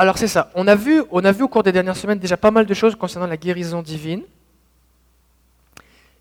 Alors 0.00 0.16
c'est 0.16 0.28
ça. 0.28 0.52
On 0.54 0.68
a, 0.68 0.76
vu, 0.76 1.00
au 1.00 1.48
cours 1.48 1.64
des 1.64 1.72
dernières 1.72 1.96
semaines 1.96 2.20
déjà 2.20 2.36
pas 2.36 2.52
mal 2.52 2.66
de 2.66 2.74
choses 2.74 2.94
concernant 2.94 3.26
la 3.26 3.36
guérison 3.36 3.82
divine. 3.82 4.22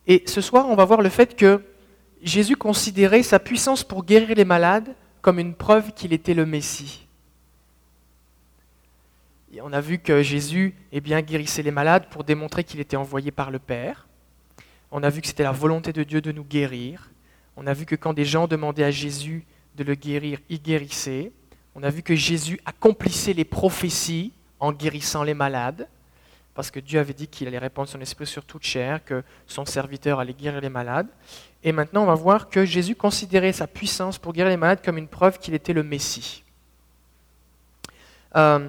Et 0.07 0.23
ce 0.25 0.41
soir, 0.41 0.67
on 0.67 0.75
va 0.75 0.83
voir 0.83 1.01
le 1.01 1.09
fait 1.09 1.35
que 1.35 1.63
Jésus 2.23 2.55
considérait 2.55 3.21
sa 3.21 3.37
puissance 3.37 3.83
pour 3.83 4.03
guérir 4.03 4.35
les 4.35 4.45
malades 4.45 4.95
comme 5.21 5.37
une 5.37 5.53
preuve 5.53 5.93
qu'il 5.93 6.11
était 6.11 6.33
le 6.33 6.47
Messie. 6.47 7.07
Et 9.53 9.61
on 9.61 9.71
a 9.71 9.79
vu 9.79 9.99
que 9.99 10.23
Jésus 10.23 10.73
eh 10.91 10.99
bien, 10.99 11.21
guérissait 11.21 11.61
les 11.61 11.71
malades 11.71 12.07
pour 12.09 12.23
démontrer 12.23 12.63
qu'il 12.63 12.79
était 12.79 12.97
envoyé 12.97 13.29
par 13.29 13.51
le 13.51 13.59
Père. 13.59 14.07
On 14.91 15.03
a 15.03 15.09
vu 15.09 15.21
que 15.21 15.27
c'était 15.27 15.43
la 15.43 15.51
volonté 15.51 15.93
de 15.93 16.03
Dieu 16.03 16.21
de 16.21 16.31
nous 16.31 16.43
guérir. 16.43 17.11
On 17.55 17.67
a 17.67 17.73
vu 17.73 17.85
que 17.85 17.95
quand 17.95 18.13
des 18.13 18.25
gens 18.25 18.47
demandaient 18.47 18.83
à 18.83 18.91
Jésus 18.91 19.45
de 19.75 19.83
le 19.83 19.93
guérir, 19.93 20.39
il 20.49 20.61
guérissait. 20.61 21.31
On 21.79 21.83
a 21.83 21.91
vu 21.91 22.01
que 22.01 22.15
Jésus 22.15 22.59
accomplissait 22.65 23.33
les 23.33 23.45
prophéties 23.45 24.33
en 24.59 24.71
guérissant 24.71 25.21
les 25.21 25.35
malades, 25.35 25.87
parce 26.55 26.71
que 26.71 26.79
Dieu 26.79 26.99
avait 26.99 27.13
dit 27.13 27.27
qu'il 27.27 27.47
allait 27.47 27.59
répandre 27.59 27.87
son 27.87 28.01
esprit 28.01 28.25
sur 28.25 28.43
toute 28.45 28.63
chair, 28.63 29.05
que 29.05 29.23
son 29.45 29.63
serviteur 29.63 30.19
allait 30.19 30.33
guérir 30.33 30.59
les 30.59 30.69
malades. 30.69 31.05
Et 31.63 31.71
maintenant, 31.71 32.01
on 32.01 32.07
va 32.07 32.15
voir 32.15 32.49
que 32.49 32.65
Jésus 32.65 32.95
considérait 32.95 33.53
sa 33.53 33.67
puissance 33.67 34.17
pour 34.17 34.33
guérir 34.33 34.49
les 34.49 34.57
malades 34.57 34.79
comme 34.83 34.97
une 34.97 35.07
preuve 35.07 35.37
qu'il 35.37 35.53
était 35.53 35.71
le 35.71 35.83
Messie. 35.83 36.43
Euh, 38.35 38.67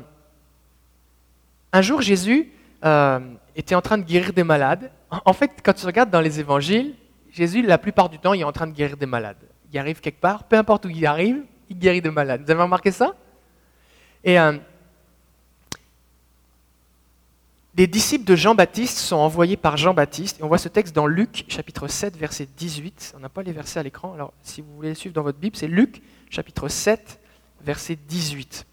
un 1.72 1.80
jour, 1.80 2.02
Jésus 2.02 2.52
euh, 2.84 3.20
était 3.56 3.74
en 3.74 3.80
train 3.80 3.96
de 3.96 4.04
guérir 4.04 4.34
des 4.34 4.44
malades. 4.44 4.92
En 5.24 5.32
fait, 5.32 5.50
quand 5.64 5.72
tu 5.72 5.86
regardes 5.86 6.10
dans 6.10 6.20
les 6.20 6.40
évangiles, 6.40 6.94
Jésus, 7.32 7.62
la 7.62 7.78
plupart 7.78 8.10
du 8.10 8.18
temps, 8.18 8.34
il 8.34 8.42
est 8.42 8.44
en 8.44 8.52
train 8.52 8.66
de 8.66 8.74
guérir 8.74 8.98
des 8.98 9.06
malades. 9.06 9.42
Il 9.72 9.78
arrive 9.78 10.00
quelque 10.00 10.20
part, 10.20 10.44
peu 10.44 10.56
importe 10.58 10.84
où 10.84 10.90
il 10.90 11.06
arrive, 11.06 11.42
il 11.70 11.78
guérit 11.78 12.02
de 12.02 12.10
malades. 12.10 12.42
Vous 12.44 12.50
avez 12.50 12.62
remarqué 12.62 12.90
ça? 12.90 13.14
Et 14.24 14.38
euh, 14.38 14.58
les 17.76 17.86
disciples 17.86 18.24
de 18.24 18.34
Jean-Baptiste 18.34 18.98
sont 18.98 19.16
envoyés 19.16 19.56
par 19.56 19.76
Jean-Baptiste. 19.76 20.38
On 20.42 20.48
voit 20.48 20.58
ce 20.58 20.68
texte 20.68 20.94
dans 20.94 21.06
Luc, 21.06 21.44
chapitre 21.48 21.86
7, 21.86 22.16
verset 22.16 22.48
18. 22.56 23.14
On 23.16 23.20
n'a 23.20 23.28
pas 23.28 23.42
les 23.42 23.52
versets 23.52 23.78
à 23.78 23.82
l'écran, 23.82 24.14
alors 24.14 24.32
si 24.42 24.60
vous 24.60 24.74
voulez 24.74 24.94
suivre 24.94 25.14
dans 25.14 25.22
votre 25.22 25.38
Bible, 25.38 25.56
c'est 25.56 25.68
Luc, 25.68 26.02
chapitre 26.28 26.68
7, 26.68 27.20
verset 27.62 27.96
18. 28.08 28.66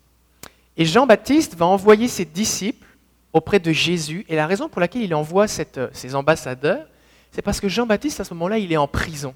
Et 0.77 0.85
Jean-Baptiste 0.85 1.55
va 1.55 1.65
envoyer 1.67 2.07
ses 2.07 2.25
disciples 2.25 2.87
auprès 3.31 3.59
de 3.59 3.71
Jésus. 3.71 4.25
Et 4.27 4.35
la 4.35 4.47
raison 4.47 4.69
pour 4.69 4.81
laquelle 4.81 5.03
il 5.03 5.13
envoie 5.13 5.47
cette, 5.47 5.77
euh, 5.77 5.89
ces 5.93 6.15
ambassadeurs, 6.15 6.87
c'est 7.31 7.41
parce 7.41 7.59
que 7.59 7.67
Jean-Baptiste, 7.67 8.21
à 8.21 8.23
ce 8.23 8.33
moment-là, 8.33 8.57
il 8.57 8.71
est 8.71 8.77
en 8.77 8.87
prison. 8.87 9.35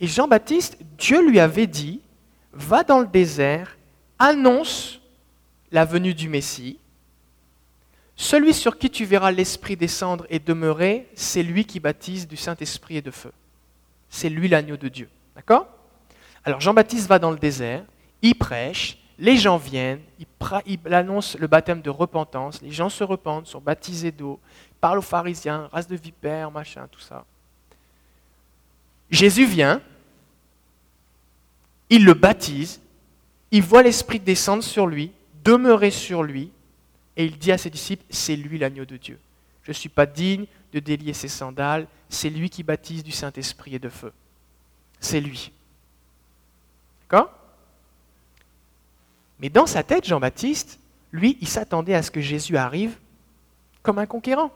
Et 0.00 0.06
Jean-Baptiste, 0.06 0.78
Dieu 0.96 1.26
lui 1.26 1.40
avait 1.40 1.66
dit, 1.66 2.00
va 2.52 2.82
dans 2.84 3.00
le 3.00 3.06
désert, 3.06 3.76
annonce 4.18 5.00
la 5.72 5.84
venue 5.84 6.14
du 6.14 6.28
Messie. 6.28 6.78
Celui 8.16 8.52
sur 8.52 8.78
qui 8.78 8.90
tu 8.90 9.04
verras 9.04 9.30
l'Esprit 9.30 9.76
descendre 9.76 10.26
et 10.28 10.38
demeurer, 10.38 11.08
c'est 11.14 11.42
lui 11.42 11.64
qui 11.64 11.80
baptise 11.80 12.28
du 12.28 12.36
Saint-Esprit 12.36 12.98
et 12.98 13.02
de 13.02 13.10
feu. 13.10 13.32
C'est 14.10 14.28
lui 14.28 14.48
l'agneau 14.48 14.76
de 14.76 14.88
Dieu. 14.88 15.08
D'accord? 15.34 15.66
Alors 16.44 16.60
Jean-Baptiste 16.60 17.08
va 17.08 17.18
dans 17.18 17.30
le 17.30 17.38
désert, 17.38 17.84
il 18.22 18.34
prêche, 18.34 18.98
les 19.18 19.36
gens 19.36 19.58
viennent, 19.58 20.00
il, 20.66 20.94
annonce 20.94 21.38
le 21.38 21.46
baptême 21.46 21.82
de 21.82 21.90
repentance, 21.90 22.62
les 22.62 22.70
gens 22.70 22.88
se 22.88 23.04
repentent, 23.04 23.46
sont 23.46 23.60
baptisés 23.60 24.12
d'eau, 24.12 24.40
parle 24.80 24.98
aux 24.98 25.02
pharisiens, 25.02 25.68
race 25.72 25.86
de 25.86 25.96
vipères, 25.96 26.50
machin, 26.50 26.88
tout 26.90 27.00
ça. 27.00 27.24
Jésus 29.10 29.44
vient, 29.44 29.82
il 31.90 32.04
le 32.04 32.14
baptise, 32.14 32.80
il 33.50 33.62
voit 33.62 33.82
l'Esprit 33.82 34.20
descendre 34.20 34.62
sur 34.62 34.86
lui, 34.86 35.12
demeurer 35.44 35.90
sur 35.90 36.22
lui, 36.22 36.50
et 37.16 37.24
il 37.24 37.36
dit 37.36 37.52
à 37.52 37.58
ses 37.58 37.70
disciples, 37.70 38.04
c'est 38.08 38.36
lui 38.36 38.58
l'agneau 38.58 38.84
de 38.84 38.96
Dieu. 38.96 39.18
Je 39.64 39.70
ne 39.70 39.74
suis 39.74 39.88
pas 39.88 40.06
digne 40.06 40.46
de 40.72 40.78
délier 40.78 41.12
ses 41.12 41.28
sandales, 41.28 41.86
c'est 42.08 42.30
lui 42.30 42.48
qui 42.48 42.62
baptise 42.62 43.02
du 43.02 43.10
Saint-Esprit 43.10 43.74
et 43.74 43.78
de 43.78 43.88
feu. 43.88 44.12
C'est 45.00 45.20
lui. 45.20 45.52
D'accord? 47.02 47.32
Mais 49.40 49.48
dans 49.48 49.66
sa 49.66 49.82
tête, 49.82 50.06
Jean-Baptiste, 50.06 50.78
lui, 51.12 51.36
il 51.40 51.48
s'attendait 51.48 51.94
à 51.94 52.02
ce 52.02 52.10
que 52.10 52.20
Jésus 52.20 52.56
arrive 52.56 52.96
comme 53.82 53.98
un 53.98 54.06
conquérant. 54.06 54.52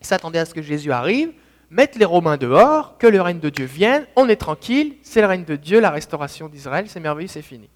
Il 0.00 0.06
s'attendait 0.06 0.38
à 0.38 0.44
ce 0.44 0.54
que 0.54 0.62
Jésus 0.62 0.92
arrive, 0.92 1.32
mettre 1.76 1.98
les 1.98 2.06
Romains 2.06 2.38
dehors, 2.38 2.96
que 2.96 3.06
le 3.06 3.20
règne 3.20 3.38
de 3.38 3.50
Dieu 3.50 3.66
vienne, 3.66 4.06
on 4.16 4.30
est 4.30 4.36
tranquille, 4.36 4.96
c'est 5.02 5.20
le 5.20 5.26
règne 5.26 5.44
de 5.44 5.56
Dieu, 5.56 5.78
la 5.78 5.90
restauration 5.90 6.48
d'Israël, 6.48 6.88
c'est 6.88 7.00
merveilleux, 7.00 7.28
c'est 7.28 7.42
fini. 7.42 7.68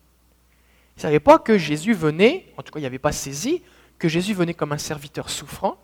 Il 0.96 1.00
ne 1.00 1.02
savait 1.02 1.20
pas 1.20 1.38
que 1.38 1.58
Jésus 1.58 1.92
venait, 1.92 2.46
en 2.56 2.62
tout 2.62 2.72
cas 2.72 2.80
il 2.80 2.86
avait 2.86 2.98
pas 2.98 3.12
saisi, 3.12 3.62
que 3.98 4.08
Jésus 4.08 4.32
venait 4.32 4.54
comme 4.54 4.72
un 4.72 4.78
serviteur 4.78 5.28
souffrant, 5.28 5.76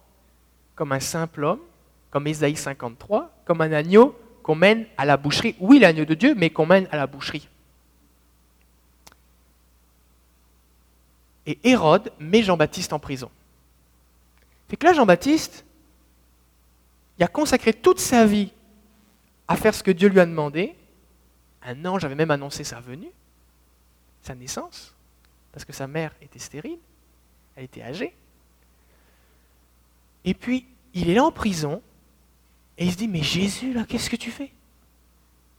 comme 0.75 0.93
un 0.93 1.01
simple 1.01 1.45
homme, 1.45 1.61
comme 2.11 2.27
Ésaïe 2.27 2.57
53, 2.57 3.31
comme 3.45 3.61
un 3.61 3.73
agneau 3.73 4.19
qu'on 4.43 4.55
mène 4.55 4.87
à 4.97 5.05
la 5.05 5.19
boucherie. 5.19 5.55
Oui, 5.61 5.79
l'agneau 5.79 6.07
de 6.07 6.15
Dieu, 6.15 6.35
mais 6.35 6.49
qu'on 6.49 6.65
mène 6.65 6.89
à 6.91 6.97
la 6.97 7.07
boucherie. 7.07 7.51
Et 11.45 11.59
Hérode 11.65 12.11
met 12.19 12.43
Jean-Baptiste 12.43 12.95
en 12.95 12.99
prison. 12.99 13.31
Fait 14.71 14.79
que 14.79 14.87
là, 14.87 14.95
Jean-Baptiste, 14.95 15.66
il 17.19 17.25
a 17.25 17.29
consacré 17.29 17.73
toute 17.73 18.01
sa 18.01 18.27
vie 18.27 18.53
à 19.49 19.57
faire 19.57 19.75
ce 19.75 19.83
que 19.83 19.91
Dieu 19.91 20.09
lui 20.09 20.21
a 20.21 20.27
demandé. 20.27 20.75
Un 21.63 21.85
ange 21.85 22.05
avait 22.05 22.15
même 22.15 22.31
annoncé 22.31 22.65
sa 22.65 22.81
venue, 22.81 23.11
sa 24.23 24.35
naissance, 24.35 24.95
parce 25.53 25.65
que 25.65 25.73
sa 25.73 25.87
mère 25.87 26.13
était 26.21 26.39
stérile, 26.39 26.79
elle 27.57 27.65
était 27.65 27.83
âgée. 27.83 28.15
Et 30.25 30.35
puis, 30.35 30.67
il 30.95 31.09
est 31.11 31.15
là 31.15 31.25
en 31.25 31.33
prison, 31.33 31.83
et 32.79 32.85
il 32.85 32.93
se 32.93 32.97
dit, 32.97 33.09
mais 33.09 33.23
Jésus, 33.23 33.73
là, 33.73 33.85
qu'est-ce 33.85 34.11
que 34.11 34.17
tu 34.17 34.31
fais? 34.31 34.53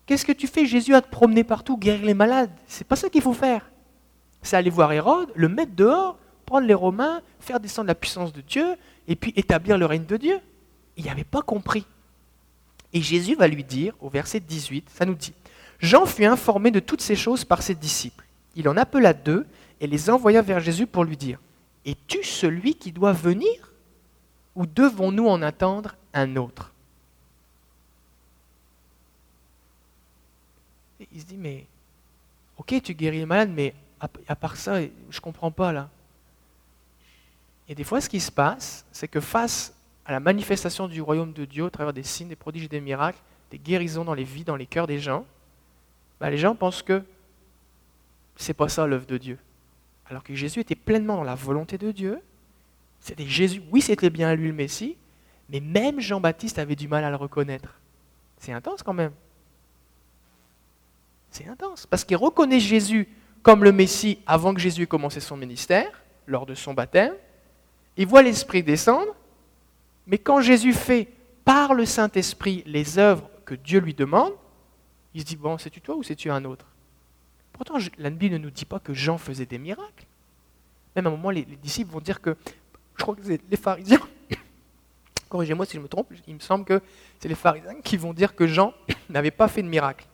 Qu'est-ce 0.06 0.26
que 0.26 0.32
tu 0.32 0.48
fais 0.48 0.66
Jésus 0.66 0.96
a 0.96 1.02
te 1.02 1.10
promener 1.10 1.44
partout, 1.44 1.78
guérir 1.78 2.06
les 2.06 2.14
malades? 2.14 2.52
C'est 2.68 2.88
pas 2.88 2.96
ça 2.96 3.10
qu'il 3.10 3.22
faut 3.22 3.34
faire. 3.34 3.70
C'est 4.42 4.56
aller 4.56 4.70
voir 4.70 4.94
Hérode, 4.94 5.32
le 5.36 5.50
mettre 5.50 5.74
dehors, 5.74 6.18
prendre 6.46 6.66
les 6.66 6.74
Romains, 6.74 7.22
faire 7.40 7.60
descendre 7.60 7.88
la 7.88 7.96
puissance 7.96 8.32
de 8.32 8.42
Dieu, 8.42 8.76
et 9.08 9.16
puis 9.16 9.34
établir 9.36 9.78
le 9.78 9.86
règne 9.86 10.06
de 10.06 10.16
Dieu. 10.16 10.40
Il 10.98 11.06
n'avait 11.06 11.24
pas 11.24 11.42
compris. 11.42 11.86
Et 12.92 13.02
Jésus 13.02 13.36
va 13.36 13.48
lui 13.48 13.64
dire, 13.64 13.94
au 14.02 14.10
verset 14.10 14.40
18, 14.40 14.90
ça 14.90 15.06
nous 15.06 15.16
dit, 15.16 15.34
Jean 15.80 16.06
fut 16.06 16.26
informé 16.26 16.72
de 16.72 16.80
toutes 16.80 17.02
ces 17.02 17.16
choses 17.16 17.46
par 17.46 17.62
ses 17.62 17.76
disciples. 17.76 18.26
Il 18.56 18.68
en 18.68 18.78
appela 18.78 19.14
deux 19.14 19.46
et 19.80 19.88
les 19.88 20.10
envoya 20.10 20.42
vers 20.42 20.60
Jésus 20.60 20.88
pour 20.88 21.04
lui 21.04 21.18
dire, 21.18 21.40
Es-tu 21.86 22.24
celui 22.24 22.76
qui 22.76 22.92
doit 22.92 23.14
venir 23.14 23.72
ou 24.56 24.66
devons-nous 24.66 25.28
en 25.28 25.42
attendre 25.42 25.96
un 26.14 26.36
autre? 26.36 26.74
Et 31.00 31.08
Il 31.14 31.22
se 31.22 31.26
dit, 31.26 31.38
mais 31.38 31.66
ok, 32.58 32.82
tu 32.82 32.94
guéris 32.94 33.20
les 33.20 33.26
malades, 33.26 33.52
mais 33.54 33.74
à 34.00 34.36
part 34.36 34.58
ça, 34.58 34.82
je 34.82 34.88
ne 34.88 35.22
comprends 35.22 35.52
pas 35.52 35.72
là. 35.72 35.90
Et 37.70 37.76
des 37.76 37.84
fois, 37.84 38.02
ce 38.02 38.10
qui 38.10 38.20
se 38.20 38.32
passe, 38.32 38.86
c'est 38.92 39.08
que 39.08 39.20
face 39.20 39.74
à 40.08 40.14
la 40.14 40.20
manifestation 40.22 40.88
du 40.88 41.02
royaume 41.02 41.34
de 41.34 41.44
Dieu 41.44 41.66
au 41.66 41.70
travers 41.70 41.92
des 41.92 42.02
signes, 42.02 42.30
des 42.30 42.38
prodiges 42.38 42.70
des 42.70 42.80
miracles, 42.80 43.20
des 43.52 43.60
guérisons 43.60 44.06
dans 44.06 44.14
les 44.14 44.24
vies, 44.24 44.46
dans 44.46 44.56
les 44.56 44.66
cœurs 44.66 44.88
des 44.88 45.00
gens, 45.00 45.26
bah, 46.20 46.30
les 46.30 46.38
gens 46.38 46.56
pensent 46.56 46.82
que 46.82 47.04
c'est 48.38 48.54
pas 48.54 48.70
ça 48.70 48.88
l'œuvre 48.88 49.06
de 49.06 49.18
Dieu. 49.18 49.38
Alors 50.10 50.24
que 50.24 50.34
Jésus 50.34 50.62
était 50.62 50.76
pleinement 50.76 51.18
dans 51.18 51.24
la 51.24 51.36
volonté 51.36 51.78
de 51.78 51.92
Dieu. 51.92 52.22
C'était 53.02 53.28
Jésus, 53.28 53.62
oui, 53.70 53.82
c'était 53.82 54.10
bien 54.10 54.34
lui 54.34 54.48
le 54.48 54.54
Messie, 54.54 54.96
mais 55.50 55.60
même 55.60 56.00
Jean-Baptiste 56.00 56.58
avait 56.58 56.78
du 56.78 56.88
mal 56.88 57.04
à 57.04 57.10
le 57.10 57.18
reconnaître. 57.18 57.80
C'est 58.38 58.54
intense 58.54 58.84
quand 58.84 58.94
même. 58.94 59.12
C'est 61.32 61.48
intense, 61.48 61.86
parce 61.86 62.06
qu'il 62.06 62.18
reconnaît 62.18 62.62
Jésus 62.62 63.10
comme 63.44 63.64
le 63.64 63.74
Messie 63.74 64.20
avant 64.26 64.54
que 64.54 64.62
Jésus 64.62 64.84
ait 64.84 64.88
commencé 64.88 65.20
son 65.20 65.36
ministère, 65.36 66.02
lors 66.26 66.46
de 66.46 66.56
son 66.56 66.74
baptême. 66.74 67.14
Il 67.98 68.08
voit 68.08 68.22
l'Esprit 68.22 68.64
descendre, 68.64 69.14
mais 70.08 70.18
quand 70.18 70.42
Jésus 70.42 70.74
fait 70.74 71.10
par 71.44 71.74
le 71.74 71.86
Saint-Esprit 71.86 72.64
les 72.66 72.98
œuvres 72.98 73.30
que 73.46 73.56
Dieu 73.56 73.80
lui 73.80 73.94
demande, 73.94 74.34
il 75.14 75.22
se 75.22 75.26
dit, 75.26 75.36
bon, 75.36 75.58
c'est-tu 75.58 75.82
toi 75.82 75.96
ou 75.96 76.04
c'est-tu 76.04 76.30
un 76.30 76.44
autre? 76.46 76.66
Pourtant, 77.54 77.78
la 77.98 78.10
Bible 78.10 78.34
ne 78.34 78.40
nous 78.40 78.52
dit 78.52 78.66
pas 78.66 78.80
que 78.80 78.94
Jean 78.94 79.18
faisait 79.18 79.46
des 79.46 79.58
miracles. 79.58 80.06
Même 80.96 81.08
à 81.08 81.10
un 81.10 81.12
moment, 81.12 81.30
les, 81.30 81.44
disciples 81.44 81.92
vont 81.92 82.00
dire 82.00 82.22
que, 82.22 82.36
je 82.96 83.02
crois 83.02 83.16
que 83.16 83.24
c'est 83.24 83.42
les 83.50 83.58
pharisiens, 83.58 84.02
corrigez-moi 85.30 85.66
si 85.66 85.76
je 85.76 85.82
me 85.82 85.88
trompe, 85.88 86.12
il 86.28 86.36
me 86.36 86.40
semble 86.40 86.66
que 86.66 86.82
c'est 87.20 87.28
les 87.28 87.36
pharisiens 87.36 87.82
qui 87.82 87.98
vont 87.98 88.14
dire 88.14 88.36
que 88.36 88.48
Jean 88.48 88.74
n'avait 89.10 89.32
pas 89.32 89.48
fait 89.48 89.64
de 89.64 89.68
miracle. 89.68 90.06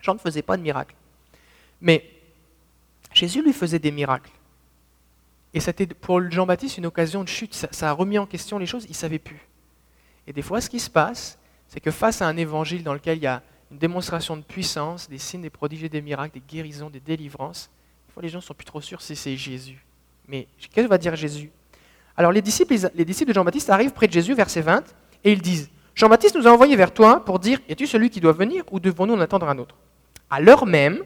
Jean 0.00 0.14
ne 0.14 0.18
faisait 0.18 0.42
pas 0.42 0.56
de 0.56 0.62
miracle. 0.62 0.94
Mais 1.80 2.08
Jésus 3.12 3.42
lui 3.42 3.52
faisait 3.52 3.78
des 3.78 3.90
miracles. 3.90 4.30
Et 5.54 5.60
c'était 5.60 5.86
pour 5.86 6.20
Jean-Baptiste 6.30 6.78
une 6.78 6.86
occasion 6.86 7.24
de 7.24 7.28
chute. 7.28 7.54
Ça, 7.54 7.88
a 7.88 7.92
remis 7.92 8.18
en 8.18 8.26
question 8.26 8.58
les 8.58 8.66
choses, 8.66 8.84
il 8.84 8.90
ne 8.90 8.96
savait 8.96 9.18
plus. 9.18 9.40
Et 10.26 10.32
des 10.32 10.42
fois, 10.42 10.60
ce 10.60 10.68
qui 10.68 10.80
se 10.80 10.90
passe, 10.90 11.38
c'est 11.68 11.80
que 11.80 11.90
face 11.90 12.20
à 12.22 12.26
un 12.26 12.36
évangile 12.36 12.82
dans 12.82 12.94
lequel 12.94 13.18
il 13.18 13.22
y 13.22 13.26
a 13.26 13.42
une 13.70 13.78
démonstration 13.78 14.36
de 14.36 14.42
puissance, 14.42 15.08
des 15.08 15.18
signes, 15.18 15.42
des 15.42 15.50
prodiges, 15.50 15.88
des 15.88 16.02
miracles, 16.02 16.34
des 16.34 16.44
guérisons, 16.46 16.90
des 16.90 17.00
délivrances, 17.00 17.70
des 18.06 18.12
fois 18.12 18.22
les 18.22 18.28
gens 18.28 18.38
ne 18.38 18.42
sont 18.42 18.54
plus 18.54 18.64
trop 18.64 18.80
sûrs 18.80 19.02
si 19.02 19.16
c'est 19.16 19.36
Jésus. 19.36 19.84
Mais 20.26 20.48
qu'est-ce 20.72 20.86
que 20.86 20.90
va 20.90 20.98
dire 20.98 21.16
Jésus? 21.16 21.50
Alors 22.16 22.32
les 22.32 22.42
disciples, 22.42 22.74
les 22.94 23.04
disciples 23.04 23.30
de 23.30 23.34
Jean-Baptiste 23.34 23.70
arrivent 23.70 23.92
près 23.92 24.06
de 24.06 24.12
Jésus, 24.12 24.34
verset 24.34 24.60
20, 24.60 24.84
et 25.24 25.32
ils 25.32 25.42
disent 25.42 25.70
Jean-Baptiste 25.94 26.36
nous 26.36 26.46
a 26.46 26.50
envoyés 26.50 26.76
vers 26.76 26.92
toi 26.92 27.24
pour 27.24 27.38
dire 27.38 27.60
Es-tu 27.68 27.86
celui 27.86 28.10
qui 28.10 28.20
doit 28.20 28.32
venir 28.32 28.64
ou 28.70 28.80
devons-nous 28.80 29.14
en 29.14 29.20
attendre 29.20 29.48
un 29.48 29.58
autre? 29.58 29.76
À 30.30 30.40
l'heure 30.40 30.66
même, 30.66 31.02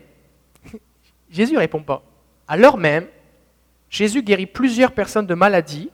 Jésus 1.31 1.57
répond 1.57 1.83
pas. 1.83 2.03
À 2.47 2.57
l'heure 2.57 2.77
même, 2.77 3.07
Jésus 3.93 4.23
guérit 4.23 4.47
plusieurs 4.47 4.93
personnes 4.93 5.27
de 5.27 5.35
maladies, 5.35 5.91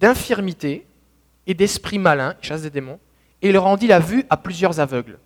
d'infirmités 0.00 0.84
et 1.46 1.54
d'esprits 1.54 2.00
malins, 2.00 2.34
chasse 2.42 2.62
des 2.62 2.70
démons, 2.70 2.98
et 3.40 3.50
il 3.50 3.56
rendit 3.56 3.86
la 3.86 4.00
vue 4.00 4.26
à 4.28 4.36
plusieurs 4.36 4.80
aveugles. 4.80 5.18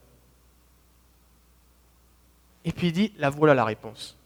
Et 2.66 2.72
puis 2.72 2.88
il 2.88 2.92
dit, 2.92 3.12
la 3.16 3.30
voilà 3.30 3.54
la 3.54 3.64
réponse. 3.64 4.18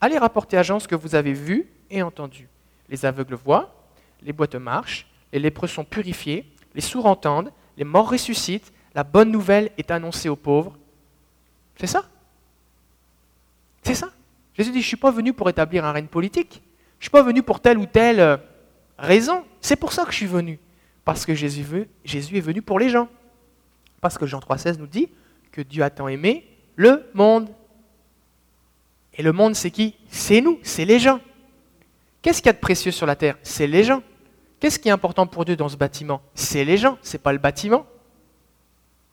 Allez 0.00 0.16
rapporter 0.16 0.56
à 0.56 0.62
Jean 0.62 0.78
ce 0.78 0.86
que 0.86 0.94
vous 0.94 1.16
avez 1.16 1.32
vu 1.32 1.68
et 1.90 2.02
entendu. 2.02 2.48
Les 2.88 3.04
aveugles 3.04 3.34
voient, 3.34 3.74
les 4.22 4.32
boîtes 4.32 4.54
marchent, 4.54 5.08
les 5.32 5.40
lépreux 5.40 5.66
sont 5.66 5.84
purifiés, 5.84 6.46
les 6.76 6.80
sourds 6.80 7.06
entendent, 7.06 7.52
les 7.76 7.84
morts 7.84 8.10
ressuscitent, 8.10 8.72
la 8.94 9.02
bonne 9.02 9.32
nouvelle 9.32 9.72
est 9.76 9.90
annoncée 9.90 10.28
aux 10.28 10.36
pauvres. 10.36 10.78
C'est 11.78 11.88
ça? 11.88 12.04
C'est 13.82 13.96
ça? 13.96 14.12
Jésus 14.54 14.70
dit, 14.70 14.80
je 14.80 14.84
ne 14.84 14.88
suis 14.88 14.96
pas 14.96 15.10
venu 15.10 15.32
pour 15.32 15.48
établir 15.48 15.84
un 15.84 15.92
règne 15.92 16.06
politique. 16.06 16.62
Je 16.98 17.04
ne 17.04 17.08
suis 17.08 17.10
pas 17.10 17.22
venu 17.22 17.42
pour 17.42 17.60
telle 17.60 17.78
ou 17.78 17.86
telle 17.86 18.20
euh, 18.20 18.36
raison. 18.98 19.44
C'est 19.60 19.76
pour 19.76 19.92
ça 19.92 20.04
que 20.04 20.10
je 20.10 20.16
suis 20.16 20.26
venu. 20.26 20.58
Parce 21.04 21.26
que 21.26 21.34
Jésus, 21.34 21.64
est 22.04 22.40
venu 22.40 22.62
pour 22.62 22.78
les 22.78 22.88
gens. 22.88 23.08
Parce 24.00 24.18
que 24.18 24.26
Jean 24.26 24.38
3,16 24.38 24.78
nous 24.78 24.86
dit 24.86 25.08
que 25.50 25.62
Dieu 25.62 25.82
a 25.82 25.90
tant 25.90 26.08
aimé 26.08 26.46
le 26.76 27.08
monde. 27.14 27.48
Et 29.14 29.22
le 29.22 29.32
monde, 29.32 29.54
c'est 29.54 29.70
qui? 29.70 29.96
C'est 30.08 30.40
nous, 30.40 30.58
c'est 30.62 30.84
les 30.84 30.98
gens. 30.98 31.20
Qu'est-ce 32.22 32.38
qu'il 32.38 32.46
y 32.46 32.50
a 32.50 32.54
de 32.54 32.58
précieux 32.58 32.92
sur 32.92 33.06
la 33.06 33.16
terre? 33.16 33.36
C'est 33.42 33.66
les 33.66 33.84
gens. 33.84 34.02
Qu'est-ce 34.60 34.78
qui 34.78 34.88
est 34.88 34.92
important 34.92 35.26
pour 35.26 35.44
Dieu 35.44 35.56
dans 35.56 35.68
ce 35.68 35.76
bâtiment? 35.76 36.22
C'est 36.34 36.64
les 36.64 36.76
gens, 36.76 36.96
c'est 37.02 37.20
pas 37.20 37.32
le 37.32 37.38
bâtiment. 37.38 37.84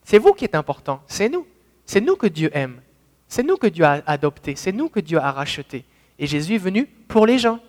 C'est 0.04 0.20
vous 0.20 0.34
qui 0.34 0.46
êtes 0.46 0.56
important, 0.56 1.02
c'est 1.08 1.28
nous. 1.28 1.46
C'est 1.86 2.02
nous 2.02 2.16
que 2.16 2.28
Dieu 2.28 2.52
aime. 2.56 2.82
C'est 3.30 3.44
nous 3.44 3.58
que 3.58 3.68
Dieu 3.68 3.86
a 3.86 4.02
adopté, 4.08 4.56
c'est 4.56 4.72
nous 4.72 4.90
que 4.90 5.00
Dieu 5.00 5.20
a 5.20 5.32
racheté. 5.32 5.86
Et 6.18 6.28
Jésus 6.28 6.56
est 6.56 6.60
venu 6.60 6.86
pour 7.08 7.26
les 7.28 7.38
gens. 7.38 7.60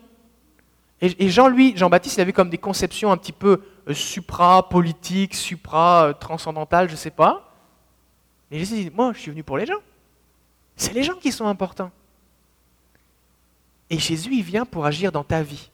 Et 1.02 1.30
Jean, 1.30 1.48
lui, 1.48 1.74
Jean-Baptiste, 1.76 2.16
il 2.18 2.20
avait 2.20 2.32
comme 2.32 2.50
des 2.50 2.58
conceptions 2.58 3.10
un 3.10 3.16
petit 3.16 3.32
peu 3.32 3.62
euh, 3.88 3.94
supra-politiques, 3.94 5.34
supra-transcendantales, 5.34 6.88
je 6.88 6.92
ne 6.92 6.98
sais 6.98 7.10
pas. 7.10 7.54
Mais 8.50 8.58
Jésus 8.58 8.74
dit, 8.74 8.90
moi, 8.94 9.12
je 9.14 9.20
suis 9.20 9.30
venu 9.30 9.42
pour 9.42 9.56
les 9.56 9.64
gens. 9.64 9.78
C'est 10.76 10.92
les 10.92 11.02
gens 11.02 11.14
qui 11.14 11.32
sont 11.32 11.46
importants. 11.46 11.90
Et 13.88 13.98
Jésus, 13.98 14.34
il 14.34 14.42
vient 14.42 14.66
pour 14.66 14.84
agir 14.84 15.10
dans 15.10 15.24
ta 15.24 15.42
vie. 15.42 15.70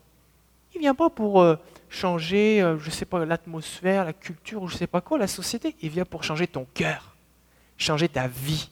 Il 0.74 0.78
ne 0.78 0.82
vient 0.82 0.94
pas 0.94 1.10
pour 1.10 1.42
euh, 1.42 1.56
changer, 1.88 2.62
euh, 2.62 2.78
je 2.78 2.86
ne 2.86 2.90
sais 2.90 3.04
pas, 3.04 3.24
l'atmosphère, 3.24 4.04
la 4.04 4.12
culture, 4.12 4.62
ou 4.62 4.68
je 4.68 4.74
ne 4.74 4.78
sais 4.78 4.86
pas 4.86 5.00
quoi, 5.00 5.18
la 5.18 5.26
société. 5.26 5.74
Il 5.82 5.90
vient 5.90 6.04
pour 6.04 6.22
changer 6.22 6.46
ton 6.46 6.66
cœur, 6.72 7.16
changer 7.78 8.08
ta 8.08 8.28
vie. 8.28 8.68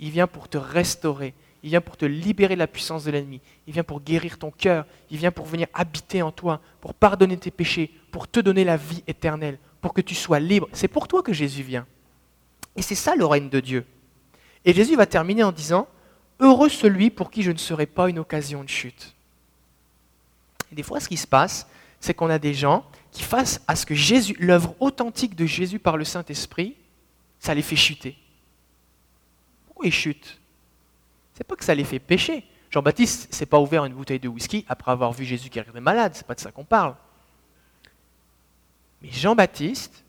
Il 0.00 0.10
vient 0.10 0.26
pour 0.26 0.48
te 0.48 0.58
restaurer. 0.58 1.34
Il 1.62 1.70
vient 1.70 1.80
pour 1.80 1.96
te 1.96 2.04
libérer 2.04 2.54
de 2.54 2.60
la 2.60 2.66
puissance 2.66 3.04
de 3.04 3.10
l'ennemi. 3.10 3.40
Il 3.66 3.72
vient 3.72 3.82
pour 3.82 4.00
guérir 4.00 4.38
ton 4.38 4.50
cœur. 4.50 4.86
Il 5.10 5.18
vient 5.18 5.32
pour 5.32 5.46
venir 5.46 5.66
habiter 5.74 6.22
en 6.22 6.30
toi, 6.30 6.60
pour 6.80 6.94
pardonner 6.94 7.36
tes 7.36 7.50
péchés, 7.50 7.90
pour 8.10 8.28
te 8.28 8.40
donner 8.40 8.64
la 8.64 8.76
vie 8.76 9.02
éternelle, 9.06 9.58
pour 9.80 9.92
que 9.92 10.00
tu 10.00 10.14
sois 10.14 10.38
libre. 10.38 10.68
C'est 10.72 10.88
pour 10.88 11.08
toi 11.08 11.22
que 11.22 11.32
Jésus 11.32 11.62
vient. 11.62 11.86
Et 12.76 12.82
c'est 12.82 12.94
ça 12.94 13.16
le 13.16 13.24
règne 13.24 13.48
de 13.48 13.60
Dieu. 13.60 13.86
Et 14.64 14.72
Jésus 14.72 14.96
va 14.96 15.06
terminer 15.06 15.42
en 15.42 15.52
disant, 15.52 15.88
Heureux 16.38 16.68
celui 16.68 17.10
pour 17.10 17.30
qui 17.30 17.42
je 17.42 17.50
ne 17.50 17.56
serai 17.56 17.86
pas 17.86 18.10
une 18.10 18.18
occasion 18.18 18.62
de 18.62 18.68
chute. 18.68 19.14
Des 20.70 20.82
fois, 20.82 21.00
ce 21.00 21.08
qui 21.08 21.16
se 21.16 21.26
passe, 21.26 21.66
c'est 22.00 22.12
qu'on 22.12 22.28
a 22.28 22.38
des 22.38 22.52
gens 22.52 22.84
qui, 23.10 23.22
face 23.22 23.62
à 23.66 23.76
ce 23.76 23.86
que 23.86 23.94
Jésus, 23.94 24.36
l'œuvre 24.38 24.74
authentique 24.80 25.34
de 25.34 25.46
Jésus 25.46 25.78
par 25.78 25.96
le 25.96 26.04
Saint-Esprit, 26.04 26.76
ça 27.38 27.54
les 27.54 27.62
fait 27.62 27.76
chuter. 27.76 28.16
Pourquoi 29.76 29.88
ils 29.88 29.92
chutent 29.92 30.40
c'est 31.36 31.44
pas 31.44 31.54
que 31.54 31.64
ça 31.64 31.74
les 31.74 31.84
fait 31.84 31.98
pécher. 31.98 32.44
Jean-Baptiste 32.70 33.32
s'est 33.32 33.44
pas 33.44 33.60
ouvert 33.60 33.84
une 33.84 33.92
bouteille 33.92 34.18
de 34.18 34.26
whisky 34.26 34.64
après 34.68 34.90
avoir 34.90 35.12
vu 35.12 35.26
Jésus 35.26 35.50
guérir 35.50 35.70
des 35.74 35.80
malades, 35.80 36.12
c'est 36.14 36.26
pas 36.26 36.34
de 36.34 36.40
ça 36.40 36.50
qu'on 36.50 36.64
parle. 36.64 36.94
Mais 39.02 39.10
Jean-Baptiste 39.10 40.02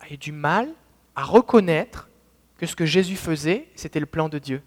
a 0.00 0.12
eu 0.12 0.18
du 0.18 0.32
mal 0.32 0.68
à 1.16 1.24
reconnaître 1.24 2.10
que 2.58 2.66
ce 2.66 2.76
que 2.76 2.84
Jésus 2.84 3.16
faisait, 3.16 3.66
c'était 3.74 4.00
le 4.00 4.06
plan 4.06 4.28
de 4.28 4.38
Dieu. 4.38 4.62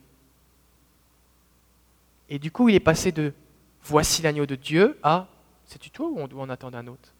Et 2.27 2.39
du 2.39 2.49
coup, 2.49 2.69
il 2.69 2.75
est 2.75 2.79
passé 2.79 3.11
de 3.11 3.31
voici 3.83 4.23
l'agneau 4.23 4.47
de 4.47 4.55
Dieu 4.55 4.97
à 5.03 5.27
c'est-tu 5.65 5.91
toi 5.91 6.07
ou 6.07 6.19
on 6.19 6.27
doit 6.27 6.41
en 6.41 6.49
attendre 6.49 6.75
un 6.75 6.87
autre? 6.87 7.13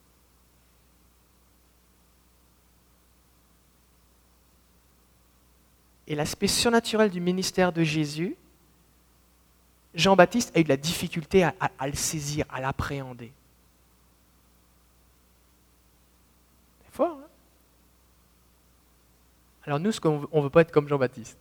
Et 6.08 6.16
l'aspect 6.16 6.48
surnaturel 6.48 7.10
du 7.10 7.20
ministère 7.20 7.72
de 7.72 7.84
Jésus, 7.84 8.36
Jean-Baptiste 9.94 10.56
a 10.56 10.60
eu 10.60 10.64
de 10.64 10.70
la 10.70 10.78
difficulté 10.78 11.44
à, 11.44 11.54
le 11.88 11.96
saisir, 11.96 12.46
à 12.50 12.62
l'appréhender. 12.62 13.32
C'est 16.86 16.96
fort, 16.96 17.18
hein? 17.22 17.28
Alors 19.64 19.80
nous, 19.80 19.92
on 20.06 20.38
ne 20.38 20.42
veut 20.44 20.50
pas 20.50 20.62
être 20.62 20.72
comme 20.72 20.88
Jean-Baptiste. 20.88 21.38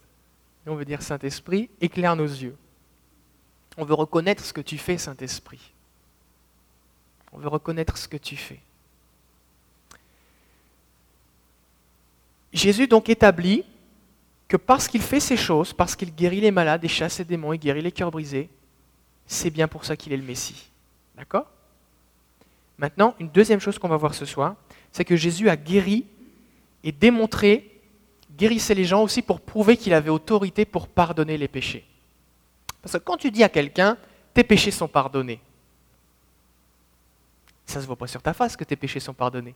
On 0.66 0.74
veut 0.74 0.84
dire 0.84 1.00
Saint-Esprit, 1.00 1.70
éclaire 1.80 2.16
nos 2.16 2.26
yeux. 2.26 2.56
On 3.76 3.84
veut 3.84 3.94
reconnaître 3.94 4.44
ce 4.44 4.52
que 4.52 4.60
tu 4.60 4.78
fais, 4.78 4.98
Saint-Esprit. 4.98 5.72
On 7.32 7.38
veut 7.38 7.48
reconnaître 7.48 7.96
ce 7.96 8.08
que 8.08 8.16
tu 8.16 8.36
fais. 8.36 8.60
Jésus 12.52 12.88
donc 12.88 13.08
établit 13.08 13.64
que 14.48 14.56
parce 14.56 14.88
qu'il 14.88 15.02
fait 15.02 15.20
ces 15.20 15.36
choses, 15.36 15.72
parce 15.72 15.96
qu'il 15.96 16.14
guérit 16.14 16.40
les 16.40 16.50
malades 16.50 16.84
et 16.84 16.88
chasse 16.88 17.18
les 17.18 17.24
démons 17.24 17.52
et 17.52 17.58
guérit 17.58 17.82
les 17.82 17.92
cœurs 17.92 18.10
brisés, 18.10 18.48
c'est 19.26 19.50
bien 19.50 19.66
pour 19.66 19.84
ça 19.84 19.96
qu'il 19.96 20.12
est 20.12 20.16
le 20.16 20.22
Messie. 20.22 20.70
D'accord? 21.16 21.46
Maintenant, 22.78 23.14
une 23.18 23.28
deuxième 23.28 23.60
chose 23.60 23.78
qu'on 23.78 23.88
va 23.88 23.96
voir 23.96 24.14
ce 24.14 24.24
soir, 24.24 24.54
c'est 24.92 25.04
que 25.04 25.16
Jésus 25.16 25.48
a 25.48 25.56
guéri 25.56 26.06
et 26.84 26.92
démontré, 26.92 27.80
guérissait 28.36 28.74
les 28.74 28.84
gens 28.84 29.02
aussi 29.02 29.22
pour 29.22 29.40
prouver 29.40 29.76
qu'il 29.76 29.94
avait 29.94 30.10
autorité 30.10 30.64
pour 30.64 30.86
pardonner 30.86 31.38
les 31.38 31.48
péchés. 31.48 31.84
Parce 32.82 32.92
que 32.92 32.98
quand 32.98 33.16
tu 33.16 33.30
dis 33.30 33.42
à 33.42 33.48
quelqu'un, 33.48 33.96
tes 34.32 34.44
péchés 34.44 34.70
sont 34.70 34.86
pardonnés, 34.86 35.40
ça 37.64 37.78
ne 37.78 37.82
se 37.82 37.86
voit 37.86 37.96
pas 37.96 38.06
sur 38.06 38.22
ta 38.22 38.32
face 38.32 38.56
que 38.56 38.62
tes 38.62 38.76
péchés 38.76 39.00
sont 39.00 39.14
pardonnés 39.14 39.54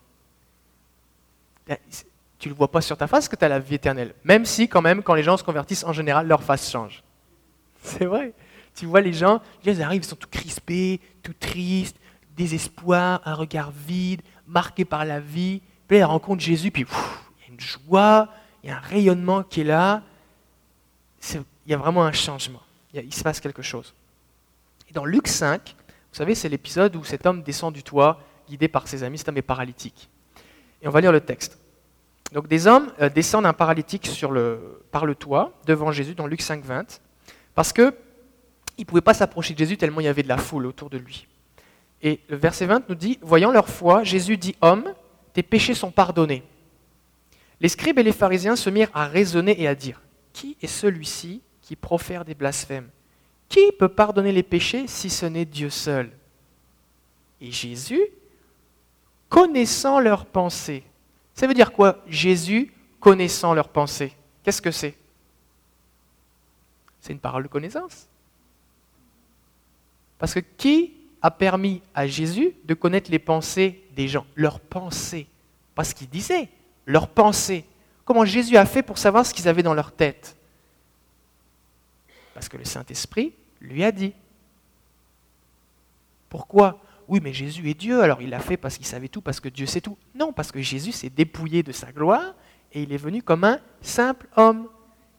tu 2.40 2.48
ne 2.48 2.54
le 2.54 2.56
vois 2.56 2.70
pas 2.70 2.80
sur 2.80 2.96
ta 2.96 3.06
face 3.06 3.28
que 3.28 3.36
tu 3.36 3.44
as 3.44 3.48
la 3.48 3.58
vie 3.58 3.74
éternelle. 3.74 4.14
Même 4.24 4.46
si, 4.46 4.66
quand 4.66 4.80
même, 4.80 5.02
quand 5.02 5.14
les 5.14 5.22
gens 5.22 5.36
se 5.36 5.44
convertissent, 5.44 5.84
en 5.84 5.92
général, 5.92 6.26
leur 6.26 6.42
face 6.42 6.70
change. 6.70 7.04
C'est 7.82 8.06
vrai. 8.06 8.32
Tu 8.74 8.86
vois 8.86 9.02
les 9.02 9.12
gens, 9.12 9.42
ils 9.64 9.82
arrivent, 9.82 10.02
ils 10.02 10.08
sont 10.08 10.16
tout 10.16 10.28
crispés, 10.30 11.00
tout 11.22 11.34
tristes, 11.38 11.96
désespoir, 12.34 13.20
un 13.26 13.34
regard 13.34 13.70
vide, 13.70 14.22
marqué 14.46 14.86
par 14.86 15.04
la 15.04 15.20
vie. 15.20 15.60
Puis 15.86 15.98
là, 15.98 16.04
ils 16.04 16.08
rencontrent 16.08 16.42
Jésus, 16.42 16.70
puis 16.70 16.86
il 16.86 17.42
y 17.42 17.50
a 17.50 17.52
une 17.52 17.60
joie, 17.60 18.28
il 18.62 18.70
y 18.70 18.72
a 18.72 18.78
un 18.78 18.80
rayonnement 18.80 19.42
qui 19.42 19.60
est 19.60 19.64
là. 19.64 20.02
il 21.34 21.44
y 21.66 21.74
a 21.74 21.76
vraiment 21.76 22.04
un 22.04 22.12
changement. 22.12 22.62
Il, 22.94 23.14
se 23.14 23.22
passe 23.22 23.38
quelque 23.38 23.62
chose. 23.62 23.92
Et 24.88 24.94
dans 24.94 25.04
Luc 25.04 25.28
5, 25.28 25.74
vous 25.78 26.16
savez, 26.16 26.34
c'est 26.34 26.48
l'épisode 26.48 26.96
où 26.96 27.04
cet 27.04 27.26
homme 27.26 27.42
descend 27.42 27.74
du 27.74 27.82
toit, 27.82 28.18
guidé 28.48 28.66
par 28.66 28.88
ses 28.88 29.02
amis, 29.02 29.18
cet 29.18 29.28
homme 29.28 29.36
est 29.36 29.42
paralytique. 29.42 30.08
Et 30.80 30.88
on 30.88 30.90
va 30.90 31.02
lire 31.02 31.12
le 31.12 31.20
texte. 31.20 31.58
Donc 32.32 32.46
des 32.46 32.66
hommes 32.66 32.92
euh, 33.00 33.08
descendent 33.08 33.46
un 33.46 33.52
paralytique 33.52 34.08
par 34.90 35.06
le 35.06 35.14
toit 35.14 35.52
devant 35.66 35.90
Jésus 35.92 36.14
dans 36.14 36.26
Luc 36.26 36.42
5, 36.42 36.64
20, 36.64 37.00
parce 37.54 37.72
qu'ils 37.72 37.92
ne 38.78 38.84
pouvaient 38.84 39.00
pas 39.00 39.14
s'approcher 39.14 39.54
de 39.54 39.58
Jésus 39.58 39.76
tellement 39.76 40.00
il 40.00 40.04
y 40.04 40.08
avait 40.08 40.22
de 40.22 40.28
la 40.28 40.38
foule 40.38 40.66
autour 40.66 40.90
de 40.90 40.98
lui. 40.98 41.26
Et 42.02 42.20
le 42.28 42.36
verset 42.36 42.66
20 42.66 42.88
nous 42.88 42.94
dit, 42.94 43.18
voyant 43.20 43.50
leur 43.50 43.68
foi, 43.68 44.04
Jésus 44.04 44.36
dit, 44.36 44.54
Homme, 44.60 44.94
tes 45.32 45.42
péchés 45.42 45.74
sont 45.74 45.90
pardonnés. 45.90 46.42
Les 47.60 47.68
scribes 47.68 47.98
et 47.98 48.02
les 48.02 48.12
pharisiens 48.12 48.56
se 48.56 48.70
mirent 48.70 48.90
à 48.94 49.06
raisonner 49.06 49.60
et 49.60 49.68
à 49.68 49.74
dire, 49.74 50.00
Qui 50.32 50.56
est 50.62 50.66
celui-ci 50.66 51.42
qui 51.60 51.76
profère 51.76 52.24
des 52.24 52.34
blasphèmes? 52.34 52.88
Qui 53.48 53.72
peut 53.78 53.88
pardonner 53.88 54.32
les 54.32 54.42
péchés 54.42 54.86
si 54.86 55.10
ce 55.10 55.26
n'est 55.26 55.44
Dieu 55.44 55.68
seul? 55.68 56.10
Et 57.40 57.50
Jésus, 57.50 58.02
connaissant 59.28 60.00
leurs 60.00 60.24
pensées, 60.24 60.84
ça 61.40 61.46
veut 61.46 61.54
dire 61.54 61.72
quoi 61.72 62.04
Jésus 62.06 62.70
connaissant 63.00 63.54
leurs 63.54 63.70
pensées? 63.70 64.14
Qu'est-ce 64.42 64.60
que 64.60 64.70
c'est? 64.70 64.94
C'est 67.00 67.14
une 67.14 67.18
parole 67.18 67.44
de 67.44 67.48
connaissance. 67.48 68.06
Parce 70.18 70.34
que 70.34 70.40
qui 70.40 70.92
a 71.22 71.30
permis 71.30 71.80
à 71.94 72.06
Jésus 72.06 72.52
de 72.66 72.74
connaître 72.74 73.10
les 73.10 73.18
pensées 73.18 73.88
des 73.96 74.06
gens? 74.06 74.26
Leurs 74.34 74.60
pensées. 74.60 75.26
Pas 75.74 75.82
ce 75.82 75.94
qu'ils 75.94 76.10
disaient, 76.10 76.50
leurs 76.84 77.08
pensées. 77.08 77.64
Comment 78.04 78.26
Jésus 78.26 78.58
a 78.58 78.66
fait 78.66 78.82
pour 78.82 78.98
savoir 78.98 79.24
ce 79.24 79.32
qu'ils 79.32 79.48
avaient 79.48 79.62
dans 79.62 79.72
leur 79.72 79.92
tête? 79.92 80.36
Parce 82.34 82.50
que 82.50 82.58
le 82.58 82.66
Saint-Esprit 82.66 83.32
lui 83.62 83.82
a 83.82 83.92
dit. 83.92 84.12
Pourquoi 86.28 86.82
Oui, 87.10 87.18
mais 87.20 87.32
Jésus 87.32 87.68
est 87.68 87.74
Dieu, 87.74 88.02
alors 88.02 88.22
il 88.22 88.30
l'a 88.30 88.38
fait 88.38 88.56
parce 88.56 88.76
qu'il 88.76 88.86
savait 88.86 89.08
tout, 89.08 89.20
parce 89.20 89.40
que 89.40 89.48
Dieu 89.48 89.66
sait 89.66 89.80
tout. 89.80 89.98
Non, 90.14 90.32
parce 90.32 90.52
que 90.52 90.60
Jésus 90.60 90.92
s'est 90.92 91.10
dépouillé 91.10 91.64
de 91.64 91.72
sa 91.72 91.90
gloire 91.90 92.36
et 92.72 92.84
il 92.84 92.92
est 92.92 92.96
venu 92.96 93.20
comme 93.20 93.42
un 93.42 93.58
simple 93.82 94.28
homme. 94.36 94.68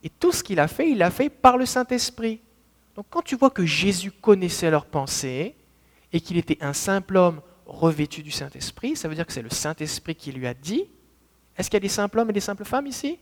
Et 0.02 0.10
tout 0.10 0.32
ce 0.32 0.42
qu'il 0.42 0.62
a 0.62 0.70
fait, 0.70 0.90
il 0.90 1.00
l'a 1.00 1.12
fait 1.12 1.30
par 1.30 1.58
le 1.58 1.66
Saint-Esprit. 1.66 2.40
Donc 2.96 3.08
quand 3.10 3.22
tu 3.22 3.36
vois 3.36 3.50
que 3.50 3.66
Jésus 3.66 4.10
connaissait 4.10 4.72
leurs 4.72 4.86
pensées 4.86 5.54
et 6.14 6.22
qu'il 6.22 6.38
était 6.38 6.58
un 6.62 6.72
simple 6.72 7.18
homme 7.18 7.42
revêtu 7.66 8.24
du 8.24 8.32
Saint-Esprit, 8.32 8.96
ça 8.96 9.10
veut 9.10 9.16
dire 9.16 9.28
que 9.28 9.34
c'est 9.34 9.42
le 9.42 9.50
Saint-Esprit 9.50 10.16
qui 10.16 10.32
lui 10.32 10.48
a 10.48 10.54
dit. 10.54 10.86
Est-ce 11.58 11.70
qu'il 11.70 11.76
y 11.76 11.84
a 11.84 11.88
des 11.88 11.90
simples 11.90 12.20
hommes 12.20 12.30
et 12.30 12.34
des 12.34 12.40
simples 12.40 12.64
femmes 12.64 12.88
ici? 12.88 13.20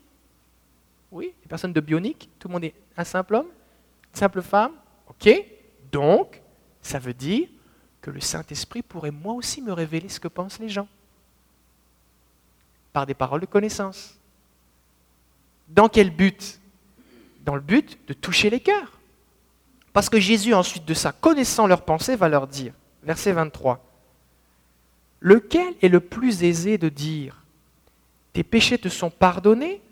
Oui 1.10 1.34
Des 1.42 1.48
personnes 1.48 1.72
de 1.72 1.80
bionique? 1.80 2.30
Tout 2.38 2.46
le 2.46 2.52
monde 2.52 2.64
est 2.64 2.74
un 2.96 3.02
simple 3.02 3.34
homme? 3.34 3.48
Une 4.14 4.20
simple 4.20 4.42
femme? 4.42 4.74
Ok 5.08 5.28
Donc, 5.90 6.40
ça 6.80 7.00
veut 7.00 7.14
dire 7.14 7.48
que 8.00 8.10
le 8.10 8.20
Saint-Esprit 8.20 8.82
pourrait 8.82 9.10
moi 9.10 9.34
aussi 9.34 9.62
me 9.62 9.72
révéler 9.72 10.08
ce 10.08 10.20
que 10.20 10.28
pensent 10.28 10.58
les 10.58 10.68
gens. 10.68 10.88
Par 12.92 13.06
des 13.06 13.14
paroles 13.14 13.42
de 13.42 13.46
connaissance. 13.46 14.16
Dans 15.68 15.88
quel 15.88 16.10
but? 16.10 16.60
Dans 17.44 17.54
le 17.54 17.60
but 17.60 17.98
de 18.08 18.12
toucher 18.12 18.50
les 18.50 18.60
cœurs. 18.60 18.98
Parce 19.92 20.08
que 20.08 20.20
Jésus, 20.20 20.54
ensuite 20.54 20.84
de 20.84 20.94
ça, 20.94 21.12
connaissant 21.12 21.66
leurs 21.66 21.84
pensées, 21.84 22.16
va 22.16 22.28
leur 22.28 22.46
dire, 22.46 22.72
verset 23.02 23.32
23, 23.32 23.84
Lequel 25.20 25.74
est 25.82 25.88
le 25.88 26.00
plus 26.00 26.42
aisé 26.42 26.78
de 26.78 26.88
dire 26.88 27.44
Tes 28.32 28.42
péchés 28.42 28.78
te 28.78 28.88
sont 28.88 29.10
pardonnés 29.10 29.82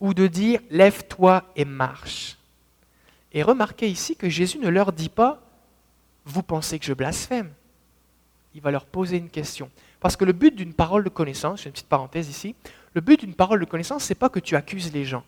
ou 0.00 0.14
de 0.14 0.26
dire 0.26 0.60
Lève-toi 0.70 1.44
et 1.54 1.66
marche 1.66 2.38
Et 3.32 3.42
remarquez 3.42 3.90
ici 3.90 4.16
que 4.16 4.30
Jésus 4.30 4.58
ne 4.58 4.68
leur 4.68 4.92
dit 4.92 5.10
pas 5.10 5.41
Vous 6.24 6.42
pensez 6.42 6.78
que 6.78 6.84
je 6.84 6.92
blasphème 6.92 7.50
Il 8.54 8.60
va 8.60 8.70
leur 8.70 8.84
poser 8.84 9.16
une 9.16 9.30
question. 9.30 9.70
Parce 10.00 10.16
que 10.16 10.24
le 10.24 10.32
but 10.32 10.54
d'une 10.54 10.74
parole 10.74 11.04
de 11.04 11.08
connaissance, 11.08 11.62
j'ai 11.62 11.66
une 11.66 11.72
petite 11.72 11.88
parenthèse 11.88 12.28
ici, 12.28 12.54
le 12.94 13.00
but 13.00 13.20
d'une 13.20 13.34
parole 13.34 13.60
de 13.60 13.64
connaissance, 13.64 14.04
ce 14.04 14.12
n'est 14.12 14.18
pas 14.18 14.28
que 14.28 14.40
tu 14.40 14.56
accuses 14.56 14.92
les 14.92 15.04
gens. 15.04 15.24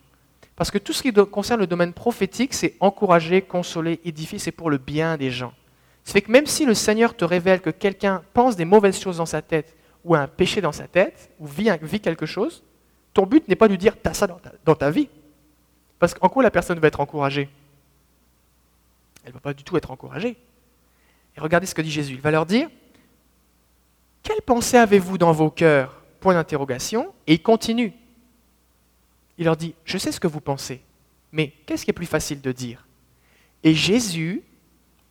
Parce 0.56 0.70
que 0.70 0.78
tout 0.78 0.92
ce 0.92 1.02
qui 1.02 1.12
concerne 1.12 1.60
le 1.60 1.66
domaine 1.66 1.92
prophétique, 1.92 2.54
c'est 2.54 2.74
encourager, 2.80 3.42
consoler, 3.42 4.00
édifier, 4.04 4.38
c'est 4.38 4.52
pour 4.52 4.70
le 4.70 4.78
bien 4.78 5.16
des 5.16 5.30
gens. 5.30 5.52
Ça 6.04 6.12
fait 6.12 6.22
que 6.22 6.30
même 6.30 6.46
si 6.46 6.66
le 6.66 6.74
Seigneur 6.74 7.16
te 7.16 7.24
révèle 7.24 7.60
que 7.60 7.70
quelqu'un 7.70 8.22
pense 8.34 8.56
des 8.56 8.64
mauvaises 8.64 9.00
choses 9.00 9.16
dans 9.16 9.26
sa 9.26 9.42
tête, 9.42 9.74
ou 10.04 10.14
a 10.14 10.20
un 10.20 10.28
péché 10.28 10.60
dans 10.60 10.72
sa 10.72 10.86
tête, 10.86 11.30
ou 11.40 11.46
vit, 11.46 12.00
quelque 12.00 12.26
chose, 12.26 12.62
ton 13.14 13.26
but 13.26 13.48
n'est 13.48 13.56
pas 13.56 13.68
de 13.68 13.72
lui 13.72 13.78
dire, 13.78 13.96
t'as 14.00 14.12
ça 14.12 14.26
dans 14.26 14.38
ta, 14.38 14.52
dans 14.64 14.74
ta 14.74 14.90
vie. 14.90 15.08
Parce 15.98 16.12
qu'en 16.14 16.28
quoi 16.28 16.42
la 16.42 16.50
personne 16.50 16.78
va 16.78 16.88
être 16.88 17.00
encouragée? 17.00 17.48
Elle 19.24 19.30
ne 19.30 19.34
va 19.34 19.40
pas 19.40 19.54
du 19.54 19.64
tout 19.64 19.76
être 19.76 19.90
encouragée. 19.90 20.36
Et 21.36 21.40
regardez 21.40 21.66
ce 21.66 21.74
que 21.74 21.82
dit 21.82 21.90
Jésus. 21.90 22.14
Il 22.14 22.20
va 22.20 22.30
leur 22.30 22.46
dire, 22.46 22.68
quelle 24.22 24.42
pensée 24.42 24.76
avez-vous 24.76 25.18
dans 25.18 25.32
vos 25.32 25.50
cœurs? 25.50 26.02
Point 26.20 26.34
d'interrogation. 26.34 27.12
Et 27.26 27.34
il 27.34 27.42
continue. 27.42 27.92
Il 29.38 29.44
leur 29.44 29.56
dit, 29.56 29.74
je 29.84 29.98
sais 29.98 30.12
ce 30.12 30.20
que 30.20 30.28
vous 30.28 30.40
pensez, 30.40 30.80
mais 31.32 31.52
qu'est-ce 31.66 31.84
qui 31.84 31.90
est 31.90 31.94
plus 31.94 32.06
facile 32.06 32.40
de 32.40 32.52
dire? 32.52 32.86
Et 33.64 33.74
Jésus, 33.74 34.42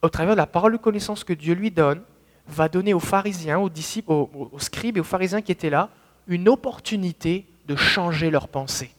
au 0.02 0.10
travers 0.10 0.36
de 0.36 0.38
la 0.38 0.48
parole 0.48 0.72
de 0.74 0.78
connaissance 0.78 1.24
que 1.24 1.34
Dieu 1.34 1.54
lui 1.54 1.72
donne, 1.72 2.02
va 2.48 2.70
donner 2.70 2.94
aux 2.94 3.00
pharisiens, 3.00 3.60
aux 3.60 3.70
disciples, 3.70 4.12
aux, 4.12 4.52
scribes 4.60 4.98
et 4.98 5.00
aux 5.02 5.06
pharisiens 5.06 5.42
qui 5.42 5.52
étaient 5.52 5.70
là, 5.70 5.90
une 6.28 6.48
opportunité 6.48 7.46
de 7.68 7.76
changer 7.76 8.30
leur 8.30 8.48
pensée. 8.48 8.92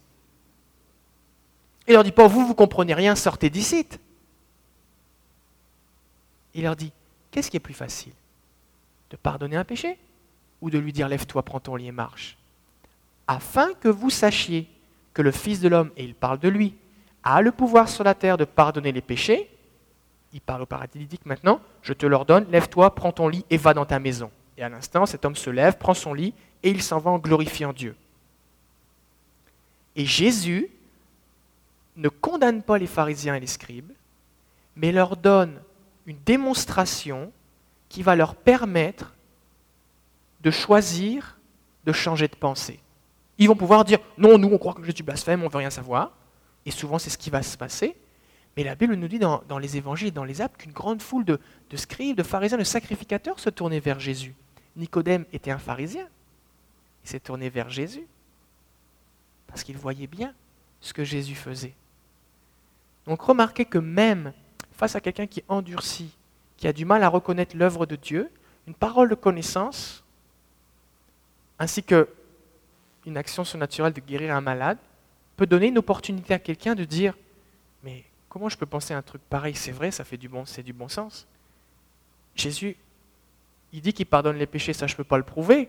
Il 1.87 1.95
leur 1.95 2.05
dit 2.05 2.13
pas, 2.13 2.27
vous, 2.27 2.47
vous 2.47 2.55
comprenez 2.55 2.95
rien, 2.95 3.15
sortez 3.15 3.51
d'ici. 3.51 3.87
Il 6.55 6.63
leur 6.63 6.77
dit, 6.77 6.93
qu'est-ce 7.35 7.51
qui 7.51 7.57
est 7.57 7.61
plus 7.61 7.75
facile? 7.75 8.13
De 9.11 9.17
pardonner 9.17 9.57
un 9.57 9.65
péché 9.65 9.99
ou 10.61 10.71
de 10.71 10.79
lui 10.79 10.93
dire, 10.93 11.09
lève-toi, 11.09 11.43
prends 11.43 11.59
ton 11.59 11.75
lit 11.75 11.89
et 11.89 11.93
marche 11.93 12.39
Afin 13.27 13.75
que 13.75 13.89
vous 13.89 14.09
sachiez 14.09 14.69
que 15.15 15.21
le 15.21 15.33
Fils 15.33 15.59
de 15.59 15.69
l'homme, 15.69 15.91
et 15.97 16.05
il 16.05 16.15
parle 16.15 16.39
de 16.39 16.49
lui, 16.49 16.77
a 17.25 17.43
le 17.43 17.51
pouvoir 17.51 17.89
sur 17.89 18.05
la 18.05 18.15
terre 18.15 18.37
de 18.37 18.45
pardonner 18.45 18.93
les 18.93 19.01
péchés, 19.01 19.51
il 20.33 20.41
parle 20.41 20.63
au 20.63 20.67
paralytique 20.67 21.27
maintenant, 21.27 21.61
je 21.83 21.93
te 21.93 22.07
l'ordonne, 22.07 22.47
lève-toi, 22.51 22.95
prends 22.95 23.13
ton 23.13 23.27
lit 23.27 23.45
et 23.51 23.57
va 23.57 23.75
dans 23.75 23.85
ta 23.85 23.99
maison. 23.99 24.31
Et 24.57 24.63
à 24.63 24.69
l'instant, 24.69 25.05
cet 25.05 25.25
homme 25.25 25.37
se 25.37 25.51
lève, 25.51 25.77
prend 25.77 25.95
son 25.95 26.15
lit 26.15 26.35
et 26.63 26.71
il 26.71 26.83
s'en 26.83 27.01
va 27.01 27.11
en 27.11 27.19
glorifiant 27.19 27.73
Dieu. 27.73 27.97
Et 29.97 30.07
Jésus 30.07 30.69
ne 31.97 32.09
condamne 32.09 32.63
pas 32.63 32.79
les 32.79 32.87
pharisiens 32.87 33.35
et 33.35 33.41
les 33.41 33.49
scribes, 33.49 33.91
mais 34.77 34.93
leur 34.93 35.17
donne 35.17 35.61
une 36.07 36.19
démonstration 36.25 37.33
qui 37.89 38.03
va 38.03 38.17
leur 38.17 38.35
permettre 38.35 39.15
de 40.41 40.51
choisir 40.51 41.39
de 41.85 41.93
changer 41.93 42.29
de 42.29 42.37
pensée. 42.37 42.81
Ils 43.39 43.49
vont 43.49 43.57
pouvoir 43.57 43.85
dire 43.85 43.99
non, 44.19 44.39
nous 44.39 44.49
on 44.49 44.59
croit 44.59 44.75
que 44.75 44.85
je 44.85 44.91
suis 44.91 45.03
blasphème, 45.03 45.43
on 45.43 45.47
ne 45.47 45.51
veut 45.51 45.59
rien 45.59 45.71
savoir. 45.71 46.13
Et 46.67 46.71
souvent 46.71 46.99
c'est 46.99 47.11
ce 47.11 47.19
qui 47.19 47.31
va 47.31 47.43
se 47.43 47.57
passer. 47.57 47.97
Mais 48.57 48.65
la 48.65 48.75
Bible 48.75 48.95
nous 48.95 49.09
dit 49.09 49.19
dans, 49.19 49.59
les 49.59 49.77
évangiles 49.77 50.09
et 50.09 50.13
dans 50.13 50.25
les 50.25 50.41
actes 50.41 50.57
qu'une 50.59 50.73
grande 50.73 51.03
foule 51.03 51.25
de, 51.25 51.39
scribes, 51.75 52.17
de 52.17 52.23
pharisiens, 52.23 52.57
de 52.57 52.65
sacrificateurs 52.65 53.41
se 53.41 53.51
tournait 53.51 53.81
vers 53.81 53.99
Jésus. 53.99 54.35
Nicodème 54.77 55.25
était 55.33 55.51
un 55.51 55.59
pharisien. 55.59 56.07
Il 57.05 57.11
s'est 57.11 57.21
tourné 57.21 57.51
vers 57.51 57.69
Jésus 57.69 58.07
parce 59.49 59.65
qu'il 59.65 59.77
voyait 59.77 60.07
bien 60.07 60.33
ce 60.81 60.93
que 60.93 61.05
Jésus 61.05 61.35
faisait. 61.35 61.75
Donc 63.07 63.21
remarquez 63.23 63.65
que 63.65 63.79
même 63.79 64.33
face 64.77 64.97
à 64.97 65.01
quelqu'un 65.01 65.27
qui 65.27 65.43
endurcit, 65.49 66.11
qui 66.57 66.67
a 66.67 66.73
du 66.73 66.85
mal 66.85 67.03
à 67.03 67.09
reconnaître 67.09 67.57
l'œuvre 67.57 67.87
de 67.87 67.97
Dieu, 67.97 68.31
une 68.67 68.75
parole 68.75 69.09
de 69.09 69.15
connaissance, 69.15 70.05
ainsi 71.59 71.83
que 71.83 72.09
une 73.07 73.17
action 73.17 73.45
surnaturelle 73.45 73.93
de 73.93 74.01
guérir 74.01 74.35
un 74.35 74.41
malade 74.41 74.79
peut 75.37 75.47
donner 75.47 75.69
une 75.69 75.79
opportunité 75.79 76.35
à 76.35 76.39
quelqu'un 76.39 76.75
de 76.75 76.85
dire 76.85 77.15
Mais 77.83 78.05
comment 78.29 78.49
je 78.49 78.57
peux 78.57 78.67
penser 78.67 78.95
un 78.95 79.03
truc 79.03 79.23
pareil? 79.29 79.55
C'est 79.55 79.73
vrai, 79.73 79.91
ça 79.91 80.05
fait 80.05 80.17
du 80.17 80.29
bon, 80.29 80.45
c'est 80.47 80.63
du 80.63 80.73
bon 80.73 80.89
sens. 80.89 81.27
Jésus, 82.35 82.77
il 83.73 83.81
dit 83.81 83.93
qu'il 83.93 84.07
pardonne 84.07 84.37
les 84.37 84.47
péchés, 84.47 84.73
ça 84.73 84.87
je 84.87 84.95
ne 84.95 84.97
peux 84.97 85.05
pas 85.05 85.19
le 85.19 85.25
prouver. 85.25 85.69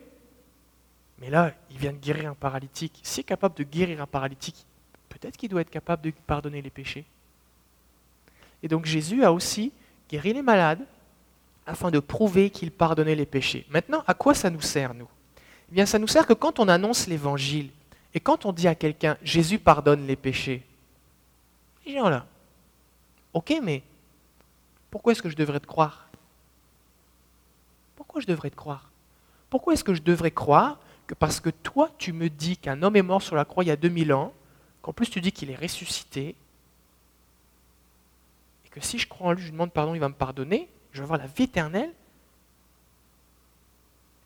Mais 1.19 1.29
là, 1.29 1.53
il 1.71 1.77
vient 1.77 1.93
de 1.93 1.97
guérir 1.97 2.29
un 2.29 2.35
paralytique. 2.35 2.99
S'il 3.03 3.21
est 3.21 3.25
capable 3.25 3.55
de 3.55 3.63
guérir 3.63 4.01
un 4.01 4.07
paralytique, 4.07 4.65
peut-être 5.09 5.37
qu'il 5.37 5.49
doit 5.49 5.61
être 5.61 5.69
capable 5.69 6.01
de 6.01 6.11
pardonner 6.25 6.61
les 6.61 6.69
péchés. 6.69 7.05
Et 8.63 8.67
donc 8.67 8.85
Jésus 8.85 9.23
a 9.23 9.31
aussi 9.31 9.71
guéri 10.09 10.33
les 10.33 10.41
malades 10.41 10.85
afin 11.65 11.91
de 11.91 11.99
prouver 11.99 12.49
qu'il 12.49 12.71
pardonnait 12.71 13.15
les 13.15 13.25
péchés. 13.25 13.65
Maintenant, 13.69 14.03
à 14.07 14.13
quoi 14.13 14.33
ça 14.33 14.49
nous 14.49 14.61
sert, 14.61 14.93
nous? 14.93 15.07
Eh 15.71 15.73
bien, 15.73 15.85
ça 15.85 15.99
nous 15.99 16.07
sert 16.07 16.27
que 16.27 16.33
quand 16.33 16.59
on 16.59 16.67
annonce 16.67 17.07
l'évangile 17.07 17.69
et 18.13 18.19
quand 18.19 18.45
on 18.45 18.53
dit 18.53 18.67
à 18.67 18.75
quelqu'un 18.75 19.17
Jésus 19.23 19.59
pardonne 19.59 20.05
les 20.05 20.15
péchés, 20.15 20.63
les 21.85 21.93
gens 21.93 22.09
là, 22.09 22.25
ok, 23.33 23.59
mais 23.63 23.83
pourquoi 24.91 25.11
est-ce 25.11 25.21
que 25.21 25.29
je 25.29 25.35
devrais 25.35 25.59
te 25.59 25.67
croire? 25.67 26.07
Pourquoi 27.95 28.21
je 28.21 28.27
devrais 28.27 28.49
te 28.49 28.55
croire? 28.55 28.89
Pourquoi 29.49 29.73
est-ce 29.73 29.83
que 29.83 29.93
je 29.93 30.01
devrais 30.01 30.31
croire 30.31 30.79
que 31.07 31.13
parce 31.13 31.39
que 31.39 31.49
toi 31.49 31.89
tu 31.97 32.13
me 32.13 32.29
dis 32.29 32.57
qu'un 32.57 32.81
homme 32.81 32.95
est 32.95 33.01
mort 33.01 33.21
sur 33.21 33.35
la 33.35 33.45
croix 33.45 33.63
il 33.63 33.67
y 33.67 33.71
a 33.71 33.75
2000 33.75 34.13
ans, 34.13 34.33
qu'en 34.81 34.93
plus 34.93 35.09
tu 35.09 35.21
dis 35.21 35.31
qu'il 35.31 35.51
est 35.51 35.55
ressuscité, 35.55 36.35
que 38.75 38.81
si 38.81 38.99
je 38.99 39.07
crois 39.07 39.29
en 39.29 39.31
lui, 39.31 39.41
je 39.41 39.45
lui 39.47 39.53
demande 39.53 39.71
pardon, 39.71 39.95
il 39.95 39.99
va 39.99 40.09
me 40.09 40.13
pardonner, 40.13 40.67
je 40.91 40.99
vais 40.99 41.05
avoir 41.05 41.17
la 41.17 41.27
vie 41.27 41.43
éternelle, 41.43 41.93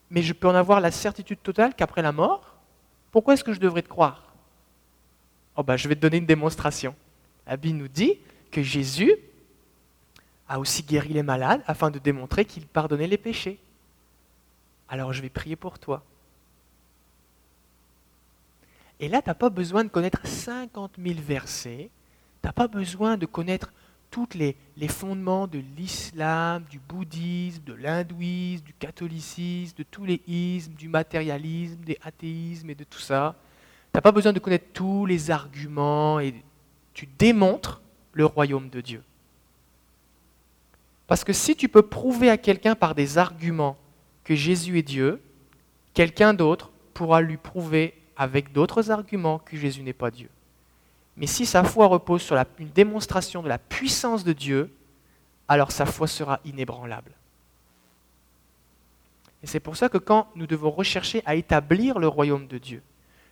mais 0.10 0.24
je 0.24 0.34
peux 0.34 0.48
en 0.48 0.56
avoir 0.56 0.82
la 0.82 0.90
certitude 0.90 1.40
totale 1.44 1.76
qu'après 1.76 2.02
la 2.02 2.12
mort, 2.12 2.56
pourquoi 3.12 3.36
est-ce 3.36 3.44
que 3.44 3.54
je 3.54 3.60
devrais 3.60 3.84
te 3.84 3.88
croire? 3.88 4.34
Oh 5.56 5.62
ben, 5.62 5.78
je 5.78 5.88
vais 5.88 5.96
te 5.96 6.00
donner 6.00 6.18
une 6.18 6.26
démonstration. 6.26 6.96
Abby 7.46 7.74
nous 7.74 7.88
dit 7.88 8.18
que 8.52 8.64
Jésus 8.64 9.14
a 10.48 10.60
aussi 10.60 10.82
guéri 10.82 11.10
les 11.10 11.22
malades 11.22 11.62
afin 11.68 11.92
de 11.92 12.00
démontrer 12.00 12.44
qu'il 12.44 12.66
pardonnait 12.66 13.06
les 13.06 13.20
péchés. 13.20 13.60
Alors 14.88 15.14
je 15.14 15.22
vais 15.22 15.30
prier 15.30 15.56
pour 15.56 15.78
toi. 15.78 16.04
Et 19.00 19.10
là, 19.10 19.22
tu 19.22 19.30
n'as 19.30 19.36
pas 19.36 19.50
besoin 19.50 19.84
de 19.84 19.90
connaître 19.90 20.26
50 20.26 20.94
000 20.98 21.20
versets, 21.22 21.92
tu 22.42 22.48
n'as 22.48 22.52
pas 22.52 22.68
besoin 22.68 23.16
de 23.16 23.28
connaître 23.28 23.72
tous 24.12 24.30
les, 24.36 24.56
fondements 24.88 25.48
de 25.48 25.62
l'islam, 25.78 26.64
du 26.70 26.80
bouddhisme, 26.80 27.64
de 27.64 27.74
l'hindouisme, 27.74 28.64
du 28.64 28.74
catholicisme, 28.74 29.76
de 29.78 29.84
tous 29.84 30.06
les 30.06 30.22
ismes, 30.28 30.74
du 30.74 30.90
matérialisme, 30.90 31.82
des 31.84 31.98
athéismes 32.04 32.70
et 32.70 32.76
de 32.76 32.84
tout 32.84 33.00
ça. 33.00 33.36
Tu 33.92 33.98
n'as 33.98 34.02
pas 34.02 34.12
besoin 34.12 34.34
de 34.34 34.40
connaître 34.40 34.68
tous 34.74 35.06
les 35.06 35.32
arguments 35.32 36.20
et 36.20 36.34
tu 36.94 37.08
démontres 37.18 37.82
le 38.14 38.26
royaume 38.26 38.70
de 38.70 38.82
Dieu. 38.82 39.04
Parce 41.08 41.24
que 41.24 41.34
si 41.34 41.56
tu 41.56 41.70
peux 41.70 41.82
prouver 41.82 42.30
à 42.30 42.38
quelqu'un 42.38 42.76
par 42.76 42.94
des 42.94 43.18
arguments 43.18 43.78
que 44.24 44.36
Jésus 44.36 44.78
est 44.78 44.84
Dieu, 44.84 45.22
quelqu'un 45.94 46.34
d'autre 46.34 46.72
pourra 46.94 47.22
lui 47.22 47.38
prouver 47.38 47.96
avec 48.16 48.52
d'autres 48.52 48.92
arguments 48.92 49.40
que 49.40 49.58
Jésus 49.58 49.82
n'est 49.82 49.94
pas 49.94 50.12
Dieu. 50.12 50.30
Mais 51.20 51.28
si 51.28 51.46
sa 51.46 51.66
foi 51.66 51.88
repose 51.88 52.22
sur 52.22 52.38
une 52.58 52.70
démonstration 52.70 53.44
de 53.44 53.50
la 53.50 53.58
puissance 53.58 54.24
de 54.24 54.32
Dieu, 54.32 54.74
alors 55.50 55.72
sa 55.72 55.86
foi 55.86 56.08
sera 56.08 56.40
inébranlable. 56.46 57.12
Et 59.44 59.48
c'est 59.48 59.60
pour 59.60 59.76
ça 59.76 59.90
que 59.90 59.98
quand 59.98 60.28
nous 60.36 60.48
devons 60.48 60.72
rechercher 60.72 61.22
à 61.26 61.36
établir 61.36 62.00
le 62.00 62.08
royaume 62.08 62.48
de 62.48 62.58
Dieu, 62.58 62.82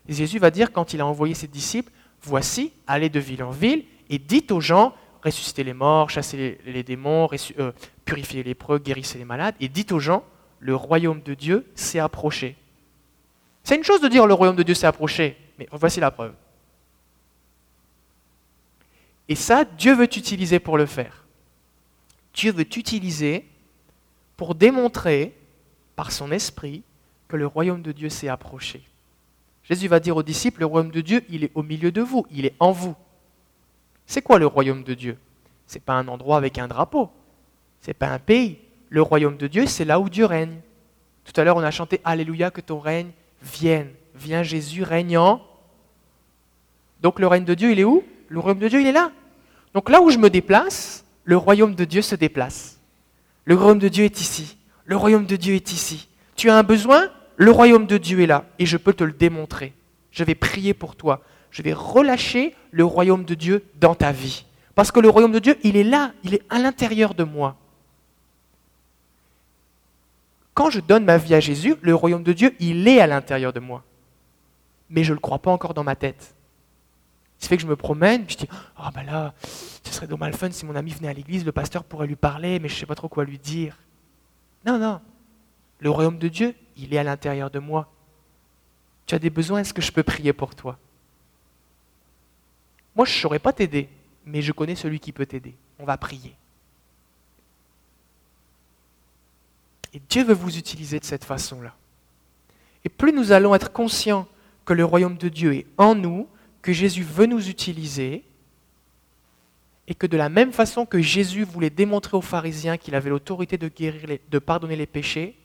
Jésus 0.08 0.38
va 0.38 0.52
dire 0.52 0.74
quand 0.74 0.94
il 0.94 1.02
a 1.02 1.06
envoyé 1.06 1.34
ses 1.34 1.48
disciples, 1.48 1.92
voici, 2.22 2.74
allez 2.88 3.10
de 3.10 3.20
ville 3.20 3.44
en 3.44 3.52
ville 3.52 3.86
et 4.10 4.20
dites 4.20 4.52
aux 4.52 4.62
gens, 4.62 4.94
ressuscitez 5.24 5.64
les 5.64 5.74
morts, 5.74 6.10
chassez 6.10 6.60
les, 6.66 6.84
démons, 6.84 7.30
euh, 7.60 7.72
purifiez 8.04 8.44
les 8.44 8.50
lépreux, 8.50 8.80
guérissez 8.80 9.18
les 9.18 9.26
malades, 9.26 9.56
et 9.62 9.70
dites 9.70 9.92
aux 9.94 10.00
gens, 10.00 10.24
le 10.60 10.76
royaume 10.76 11.22
de 11.22 11.34
Dieu 11.34 11.66
s'est 11.76 12.00
approché. 12.00 12.58
C'est 13.64 13.76
une 13.76 13.84
chose 13.84 14.02
de 14.02 14.08
dire 14.08 14.28
le 14.28 14.34
royaume 14.34 14.56
de 14.56 14.64
Dieu 14.64 14.76
s'est 14.76 14.88
approché, 14.88 15.38
mais 15.58 15.68
voici 15.72 16.00
la 16.00 16.12
preuve. 16.12 16.34
Et 19.30 19.36
ça, 19.36 19.66
Dieu 19.66 19.94
veut 19.94 20.08
t'utiliser 20.08 20.60
pour 20.60 20.78
le 20.78 20.86
faire. 20.86 21.26
Dieu 22.34 22.52
veut 22.52 22.66
t'utiliser 22.66 23.46
pour 24.38 24.56
démontrer 24.56 25.34
par 25.96 26.12
son 26.12 26.32
esprit 26.32 26.84
que 27.28 27.36
le 27.36 27.48
royaume 27.48 27.82
de 27.82 27.92
Dieu 27.92 28.10
s'est 28.10 28.30
approché. 28.30 28.84
Jésus 29.64 29.88
va 29.88 30.00
dire 30.00 30.16
aux 30.16 30.24
disciples, 30.24 30.62
le 30.62 30.66
royaume 30.66 30.92
de 30.92 31.02
Dieu, 31.02 31.26
il 31.30 31.44
est 31.44 31.52
au 31.56 31.64
milieu 31.64 31.92
de 31.92 32.02
vous, 32.02 32.26
il 32.32 32.46
est 32.46 32.56
en 32.60 32.72
vous. 32.72 32.96
C'est 34.06 34.22
quoi 34.22 34.40
le 34.40 34.48
royaume 34.48 34.84
de 34.84 34.94
Dieu? 34.94 35.18
Ce 35.68 35.76
n'est 35.76 35.82
pas 35.82 35.96
un 35.96 36.08
endroit 36.08 36.38
avec 36.38 36.58
un 36.58 36.70
drapeau, 36.70 37.10
ce 37.82 37.88
n'est 37.88 37.94
pas 37.94 38.08
un 38.08 38.20
pays. 38.20 38.60
Le 38.90 39.02
royaume 39.02 39.36
de 39.36 39.48
Dieu, 39.48 39.66
c'est 39.66 39.84
là 39.84 40.00
où 40.00 40.08
Dieu 40.08 40.26
règne. 40.26 40.62
Tout 41.26 41.34
à 41.42 41.44
l'heure, 41.44 41.58
on 41.58 41.64
a 41.64 41.72
chanté 41.72 42.00
Alléluia, 42.06 42.52
que 42.52 42.62
ton 42.62 42.80
règne 42.80 43.12
vienne. 43.42 43.92
Viens 44.16 44.44
Jésus 44.44 44.84
régnant. 44.84 45.46
Donc 47.02 47.20
le 47.20 47.28
règne 47.28 47.44
de 47.44 47.54
Dieu, 47.54 47.72
il 47.74 47.80
est 47.80 47.84
où? 47.84 48.06
Le 48.30 48.40
royaume 48.40 48.60
de 48.60 48.68
Dieu, 48.68 48.82
il 48.82 48.88
est 48.88 48.92
là. 48.92 49.12
Donc 49.74 49.90
là 49.90 50.02
où 50.02 50.10
je 50.10 50.18
me 50.18 50.30
déplace, 50.30 51.06
le 51.24 51.38
royaume 51.38 51.76
de 51.76 51.86
Dieu 51.86 52.02
se 52.02 52.16
déplace. 52.16 52.80
Le 53.46 53.56
royaume 53.56 53.80
de 53.80 53.88
Dieu 53.88 54.06
est 54.06 54.20
ici. 54.20 54.58
Le 54.86 54.96
royaume 54.96 55.26
de 55.26 55.36
Dieu 55.36 55.56
est 55.56 55.72
ici. 55.72 56.08
Tu 56.36 56.50
as 56.50 56.58
un 56.58 56.64
besoin 56.64 57.10
Le 57.38 57.52
royaume 57.52 57.86
de 57.86 57.98
Dieu 57.98 58.22
est 58.22 58.26
là 58.28 58.46
et 58.58 58.66
je 58.66 58.78
peux 58.78 58.94
te 58.94 59.04
le 59.04 59.12
démontrer. 59.12 59.74
Je 60.12 60.24
vais 60.24 60.36
prier 60.36 60.74
pour 60.74 60.96
toi. 60.96 61.22
Je 61.52 61.62
vais 61.62 61.74
relâcher 61.74 62.56
le 62.72 62.84
royaume 62.84 63.24
de 63.24 63.36
Dieu 63.36 63.64
dans 63.80 63.94
ta 63.94 64.12
vie. 64.12 64.46
Parce 64.74 64.92
que 64.92 65.00
le 65.00 65.10
royaume 65.10 65.32
de 65.32 65.40
Dieu, 65.40 65.58
il 65.64 65.78
est 65.78 65.84
là, 65.84 66.12
il 66.24 66.34
est 66.34 66.42
à 66.50 66.60
l'intérieur 66.60 67.14
de 67.14 67.24
moi. 67.24 67.56
Quand 70.54 70.72
je 70.72 70.80
donne 70.80 71.06
ma 71.06 71.18
vie 71.18 71.36
à 71.36 71.40
Jésus, 71.40 71.76
le 71.82 71.94
royaume 71.94 72.24
de 72.24 72.34
Dieu, 72.34 72.56
il 72.60 72.88
est 72.88 73.00
à 73.00 73.06
l'intérieur 73.06 73.54
de 73.54 73.60
moi. 73.60 73.84
Mais 74.90 75.04
je 75.04 75.12
ne 75.12 75.16
le 75.16 75.20
crois 75.20 75.40
pas 75.40 75.52
encore 75.52 75.76
dans 75.76 75.84
ma 75.84 75.96
tête. 75.96 76.34
Ça 77.40 77.50
fait 77.50 77.58
que 77.58 77.64
je 77.64 77.68
me 77.68 77.76
promène, 77.76 78.26
puis 78.26 78.36
je 78.40 78.46
dis, 78.46 78.50
oh 78.80 78.90
ben 78.94 79.04
là, 79.04 79.34
ce 79.44 79.94
serait 79.94 80.08
dommage 80.08 80.34
fun 80.36 80.50
si 80.52 80.66
mon 80.66 80.76
ami 80.76 80.92
venait 80.92 81.10
à 81.10 81.14
l'église, 81.14 81.46
le 81.46 81.52
pasteur 81.52 81.84
pourrait 81.84 82.08
lui 82.08 82.16
parler, 82.16 82.60
mais 82.60 82.68
je 82.68 82.74
ne 82.74 82.80
sais 82.80 82.86
pas 82.86 82.96
trop 82.96 83.10
quoi 83.10 83.26
lui 83.26 83.38
dire. 83.38 83.78
Non, 84.66 84.80
non. 84.80 85.00
Le 85.80 85.90
royaume 85.90 86.18
de 86.18 86.28
Dieu, 86.28 86.56
il 86.76 86.94
est 86.94 86.98
à 86.98 87.04
l'intérieur 87.04 87.52
de 87.52 87.60
moi. 87.60 87.92
Tu 89.06 89.16
as 89.16 89.20
des 89.20 89.30
besoins, 89.30 89.60
est-ce 89.60 89.74
que 89.74 89.82
je 89.82 89.92
peux 89.92 90.04
prier 90.04 90.34
pour 90.34 90.56
toi? 90.56 90.78
Moi, 92.96 93.06
je 93.06 93.14
ne 93.14 93.22
saurais 93.22 93.40
pas 93.40 93.54
t'aider, 93.54 93.90
mais 94.26 94.42
je 94.42 94.52
connais 94.52 94.76
celui 94.76 95.00
qui 95.00 95.12
peut 95.12 95.28
t'aider. 95.28 95.56
On 95.78 95.86
va 95.86 95.98
prier. 95.98 96.36
Et 99.94 100.02
Dieu 100.10 100.24
veut 100.24 100.34
vous 100.34 100.58
utiliser 100.58 101.00
de 101.00 101.06
cette 101.06 101.24
façon-là. 101.24 101.76
Et 102.84 102.90
plus 102.90 103.14
nous 103.14 103.32
allons 103.32 103.54
être 103.54 103.72
conscients 103.72 104.28
que 104.66 104.74
le 104.74 104.84
royaume 104.84 105.18
de 105.18 105.30
Dieu 105.30 105.54
est 105.54 105.68
en 105.78 105.96
nous, 105.96 106.28
que 106.62 106.74
Jésus 106.74 107.04
veut 107.04 107.26
nous 107.26 107.50
utiliser, 107.50 108.24
et 109.88 109.96
que 109.96 110.08
de 110.08 110.18
la 110.18 110.30
même 110.30 110.52
façon 110.52 110.86
que 110.86 111.02
Jésus 111.02 111.44
voulait 111.44 111.70
démontrer 111.70 112.18
aux 112.18 112.22
pharisiens 112.22 112.78
qu'il 112.78 112.94
avait 112.94 113.10
l'autorité 113.10 113.58
de, 113.58 113.70
guérir 113.70 114.20
de 114.30 114.40
pardonner 114.40 114.76
les 114.76 114.86
péchés, 114.86 115.38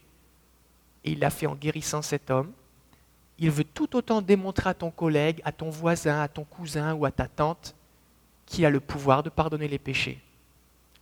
et 1.04 1.12
il 1.12 1.18
l'a 1.20 1.30
fait 1.30 1.46
en 1.46 1.54
guérissant 1.54 2.02
cet 2.02 2.30
homme, 2.30 2.52
il 3.38 3.50
veut 3.50 3.64
tout 3.64 3.96
autant 3.96 4.22
démontrer 4.22 4.70
à 4.70 4.74
ton 4.74 4.90
collègue, 4.90 5.40
à 5.44 5.52
ton 5.52 5.70
voisin, 5.70 6.20
à 6.20 6.28
ton 6.28 6.44
cousin 6.44 6.94
ou 6.94 7.04
à 7.04 7.10
ta 7.10 7.26
tante 7.26 7.74
qu'il 8.46 8.64
a 8.66 8.70
le 8.70 8.80
pouvoir 8.80 9.22
de 9.22 9.30
pardonner 9.30 9.68
les 9.68 9.78
péchés 9.78 10.20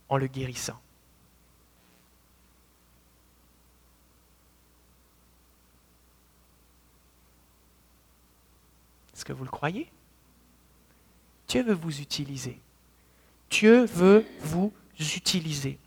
en 0.09 0.17
le 0.17 0.27
guérissant. 0.27 0.79
Est-ce 9.13 9.25
que 9.25 9.33
vous 9.33 9.43
le 9.43 9.51
croyez? 9.51 9.87
Dieu 11.51 11.63
veut 11.63 11.73
vous 11.73 11.99
utiliser. 11.99 12.57
Dieu 13.49 13.83
veut 13.83 14.25
vous 14.39 14.71
utiliser. 14.97 15.77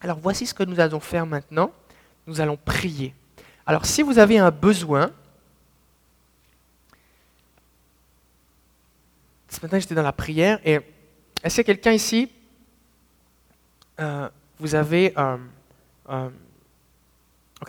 Alors 0.00 0.18
voici 0.18 0.44
ce 0.44 0.52
que 0.52 0.64
nous 0.64 0.80
allons 0.80 0.98
faire 0.98 1.24
maintenant. 1.24 1.70
Nous 2.26 2.40
allons 2.40 2.56
prier. 2.56 3.14
Alors 3.64 3.86
si 3.86 4.02
vous 4.02 4.18
avez 4.18 4.38
un 4.38 4.50
besoin, 4.50 5.12
ce 9.48 9.60
matin 9.62 9.78
j'étais 9.78 9.94
dans 9.94 10.02
la 10.02 10.12
prière 10.12 10.58
et 10.64 10.80
est-ce 11.44 11.54
qu'il 11.54 11.58
y 11.58 11.60
a 11.60 11.74
quelqu'un 11.74 11.92
ici? 11.92 12.28
Euh, 14.00 14.28
Vous 14.58 14.74
avez... 14.74 15.12
Euh, 15.16 15.36
euh, 16.08 16.30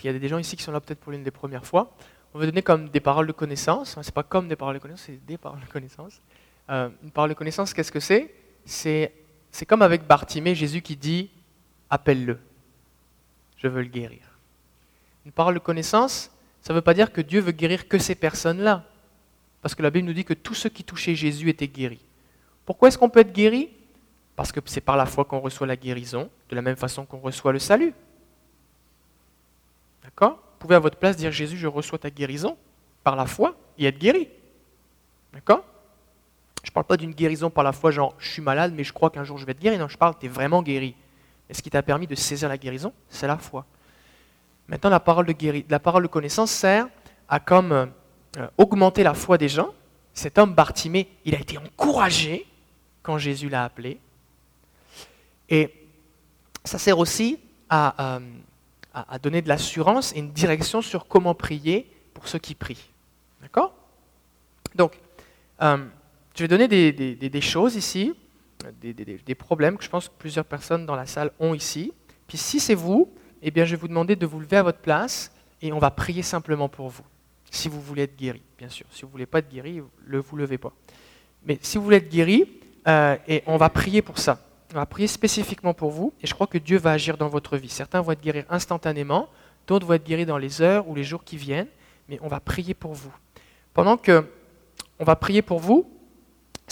il 0.01 0.05
y 0.07 0.09
a 0.09 0.17
des 0.17 0.27
gens 0.27 0.39
ici 0.39 0.57
qui 0.57 0.63
sont 0.63 0.71
là 0.71 0.81
peut-être 0.81 0.99
pour 0.99 1.11
l'une 1.11 1.21
des 1.21 1.29
premières 1.29 1.67
fois. 1.67 1.95
On 2.33 2.39
va 2.39 2.47
donner 2.47 2.63
comme 2.63 2.89
des 2.89 2.99
paroles 2.99 3.27
de 3.27 3.33
connaissance. 3.33 3.91
Ce 3.91 3.99
n'est 3.99 4.11
pas 4.11 4.23
comme 4.23 4.47
des 4.47 4.55
paroles 4.55 4.73
de 4.73 4.79
connaissance, 4.79 5.05
c'est 5.05 5.23
des 5.27 5.37
paroles 5.37 5.59
de 5.59 5.67
connaissance. 5.67 6.19
Euh, 6.69 6.89
une 7.03 7.11
parole 7.11 7.29
de 7.29 7.35
connaissance, 7.35 7.73
qu'est-ce 7.73 7.91
que 7.91 7.99
c'est 7.99 8.33
C'est 8.65 9.65
comme 9.67 9.81
avec 9.81 10.07
Bartimée, 10.07 10.55
Jésus 10.55 10.81
qui 10.81 10.95
dit 10.95 11.29
Appelle-le, 11.89 12.39
je 13.57 13.67
veux 13.67 13.81
le 13.81 13.87
guérir. 13.87 14.21
Une 15.25 15.31
parole 15.31 15.53
de 15.53 15.59
connaissance, 15.59 16.31
ça 16.61 16.73
ne 16.73 16.77
veut 16.77 16.81
pas 16.81 16.93
dire 16.93 17.11
que 17.11 17.21
Dieu 17.21 17.41
veut 17.41 17.51
guérir 17.51 17.87
que 17.87 17.97
ces 17.97 18.15
personnes-là. 18.15 18.83
Parce 19.61 19.75
que 19.75 19.83
la 19.83 19.89
Bible 19.89 20.07
nous 20.07 20.13
dit 20.13 20.25
que 20.25 20.33
tous 20.33 20.55
ceux 20.55 20.69
qui 20.69 20.83
touchaient 20.83 21.15
Jésus 21.15 21.49
étaient 21.49 21.67
guéris. 21.67 22.03
Pourquoi 22.65 22.87
est-ce 22.87 22.97
qu'on 22.97 23.09
peut 23.09 23.21
être 23.21 23.33
guéri 23.33 23.69
Parce 24.35 24.51
que 24.51 24.59
c'est 24.65 24.81
par 24.81 24.97
la 24.97 25.05
foi 25.05 25.25
qu'on 25.25 25.39
reçoit 25.39 25.67
la 25.67 25.75
guérison, 25.75 26.29
de 26.49 26.55
la 26.55 26.61
même 26.61 26.75
façon 26.75 27.05
qu'on 27.05 27.19
reçoit 27.19 27.53
le 27.53 27.59
salut. 27.59 27.93
D'accord 30.03 30.31
Vous 30.31 30.59
pouvez 30.59 30.75
à 30.75 30.79
votre 30.79 30.97
place 30.97 31.15
dire 31.15 31.31
Jésus, 31.31 31.57
je 31.57 31.67
reçois 31.67 31.99
ta 31.99 32.09
guérison 32.09 32.57
par 33.03 33.15
la 33.15 33.25
foi 33.25 33.55
et 33.77 33.85
être 33.85 33.99
guéri. 33.99 34.27
D'accord 35.33 35.65
je 36.63 36.69
ne 36.69 36.73
parle 36.73 36.85
pas 36.85 36.97
d'une 36.97 37.11
guérison 37.11 37.49
par 37.49 37.63
la 37.63 37.73
foi, 37.73 37.91
genre 37.91 38.15
je 38.17 38.29
suis 38.29 38.41
malade, 38.41 38.73
mais 38.75 38.83
je 38.83 38.93
crois 38.93 39.09
qu'un 39.09 39.23
jour 39.23 39.37
je 39.37 39.45
vais 39.45 39.51
être 39.51 39.59
guéri. 39.59 39.77
Non, 39.77 39.87
je 39.87 39.97
parle, 39.97 40.15
tu 40.17 40.25
es 40.25 40.29
vraiment 40.29 40.63
guéri. 40.63 40.95
Et 41.49 41.53
ce 41.53 41.61
qui 41.61 41.69
t'a 41.69 41.83
permis 41.83 42.07
de 42.07 42.15
saisir 42.15 42.47
la 42.47 42.57
guérison, 42.57 42.93
c'est 43.09 43.27
la 43.27 43.37
foi. 43.37 43.65
Maintenant, 44.67 44.89
la 44.89 45.01
parole 45.01 45.25
de, 45.25 45.63
la 45.69 45.79
parole 45.79 46.03
de 46.03 46.07
connaissance 46.07 46.51
sert 46.51 46.87
à 47.27 47.39
comme 47.39 47.71
euh, 47.73 48.47
augmenter 48.57 49.03
la 49.03 49.13
foi 49.13 49.37
des 49.37 49.49
gens. 49.49 49.73
Cet 50.13 50.37
homme 50.37 50.53
Bartimée, 50.53 51.09
il 51.25 51.35
a 51.35 51.39
été 51.39 51.57
encouragé 51.57 52.45
quand 53.01 53.17
Jésus 53.17 53.49
l'a 53.49 53.65
appelé. 53.65 53.99
Et 55.49 55.73
ça 56.63 56.77
sert 56.77 56.97
aussi 56.97 57.39
à, 57.69 58.15
euh, 58.15 58.19
à 58.93 59.19
donner 59.19 59.41
de 59.41 59.49
l'assurance 59.49 60.13
et 60.15 60.19
une 60.19 60.31
direction 60.31 60.81
sur 60.81 61.07
comment 61.07 61.35
prier 61.35 61.91
pour 62.13 62.27
ceux 62.27 62.39
qui 62.39 62.55
prient. 62.55 62.89
D'accord? 63.41 63.73
Donc, 64.75 64.97
euh, 65.61 65.85
je 66.35 66.43
vais 66.43 66.47
donner 66.47 66.67
des, 66.67 67.41
choses 67.41 67.75
ici, 67.75 68.13
des, 68.81 69.35
problèmes 69.35 69.77
que 69.77 69.83
je 69.83 69.89
pense 69.89 70.09
que 70.09 70.13
plusieurs 70.17 70.45
personnes 70.45 70.85
dans 70.85 70.95
la 70.95 71.05
salle 71.05 71.31
ont 71.39 71.53
ici. 71.53 71.93
Puis 72.27 72.37
si 72.37 72.59
c'est 72.59 72.75
vous, 72.75 73.11
eh 73.41 73.51
bien, 73.51 73.65
je 73.65 73.71
vais 73.71 73.81
vous 73.81 73.87
demander 73.87 74.15
de 74.15 74.25
vous 74.25 74.39
lever 74.39 74.57
à 74.57 74.63
votre 74.63 74.79
place 74.79 75.31
et 75.61 75.71
on 75.71 75.79
va 75.79 75.91
prier 75.91 76.23
simplement 76.23 76.69
pour 76.69 76.89
vous. 76.89 77.03
Si 77.51 77.69
vous 77.69 77.79
voulez 77.79 78.03
être 78.03 78.17
guéri, 78.17 78.41
bien 78.57 78.69
sûr. 78.69 78.87
Si 78.89 79.01
vous 79.01 79.09
ne 79.09 79.11
voulez 79.11 79.25
pas 79.25 79.39
être 79.39 79.49
guéri, 79.49 79.81
ne 80.07 80.17
vous 80.17 80.35
levez 80.35 80.57
pas. 80.57 80.73
Mais 81.45 81.59
si 81.61 81.77
vous 81.77 81.83
voulez 81.83 81.97
être 81.97 82.09
guéri, 82.09 82.47
euh, 82.87 83.15
et 83.27 83.43
on 83.45 83.57
va 83.57 83.69
prier 83.69 84.01
pour 84.01 84.17
ça. 84.17 84.39
On 84.73 84.75
va 84.75 84.85
prier 84.85 85.07
spécifiquement 85.07 85.73
pour 85.73 85.91
vous 85.91 86.13
et 86.21 86.27
je 86.27 86.33
crois 86.33 86.47
que 86.47 86.57
Dieu 86.57 86.77
va 86.77 86.91
agir 86.93 87.15
dans 87.15 87.29
votre 87.29 87.57
vie. 87.57 87.69
Certains 87.69 88.01
vont 88.01 88.11
être 88.11 88.21
guéris 88.21 88.43
instantanément, 88.49 89.29
d'autres 89.67 89.85
vont 89.85 89.93
être 89.93 90.03
guéris 90.03 90.25
dans 90.25 90.39
les 90.39 90.61
heures 90.61 90.87
ou 90.87 90.95
les 90.95 91.03
jours 91.03 91.23
qui 91.23 91.37
viennent, 91.37 91.67
mais 92.09 92.17
on 92.21 92.27
va 92.27 92.39
prier 92.39 92.73
pour 92.73 92.93
vous. 92.93 93.13
Pendant 93.73 93.97
que 93.97 94.25
on 94.99 95.03
va 95.03 95.15
prier 95.15 95.41
pour 95.41 95.59
vous, 95.59 95.89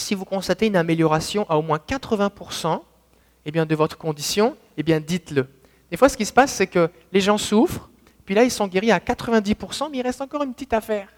si 0.02 0.14
vous 0.14 0.24
constatez 0.24 0.66
une 0.66 0.76
amélioration 0.76 1.48
à 1.48 1.56
au 1.56 1.62
moins 1.62 1.78
80% 1.78 2.80
eh 3.44 3.50
bien, 3.50 3.66
de 3.66 3.74
votre 3.74 3.98
condition, 3.98 4.56
eh 4.76 4.82
bien, 4.82 5.00
dites-le. 5.00 5.48
Des 5.90 5.96
fois, 5.96 6.08
ce 6.08 6.16
qui 6.16 6.26
se 6.26 6.32
passe, 6.32 6.52
c'est 6.52 6.66
que 6.66 6.90
les 7.12 7.20
gens 7.20 7.38
souffrent, 7.38 7.90
puis 8.24 8.34
là, 8.34 8.44
ils 8.44 8.50
sont 8.50 8.66
guéris 8.66 8.92
à 8.92 8.98
90%, 8.98 9.90
mais 9.90 9.98
il 9.98 10.02
reste 10.02 10.20
encore 10.20 10.42
une 10.42 10.54
petite 10.54 10.72
affaire. 10.72 11.08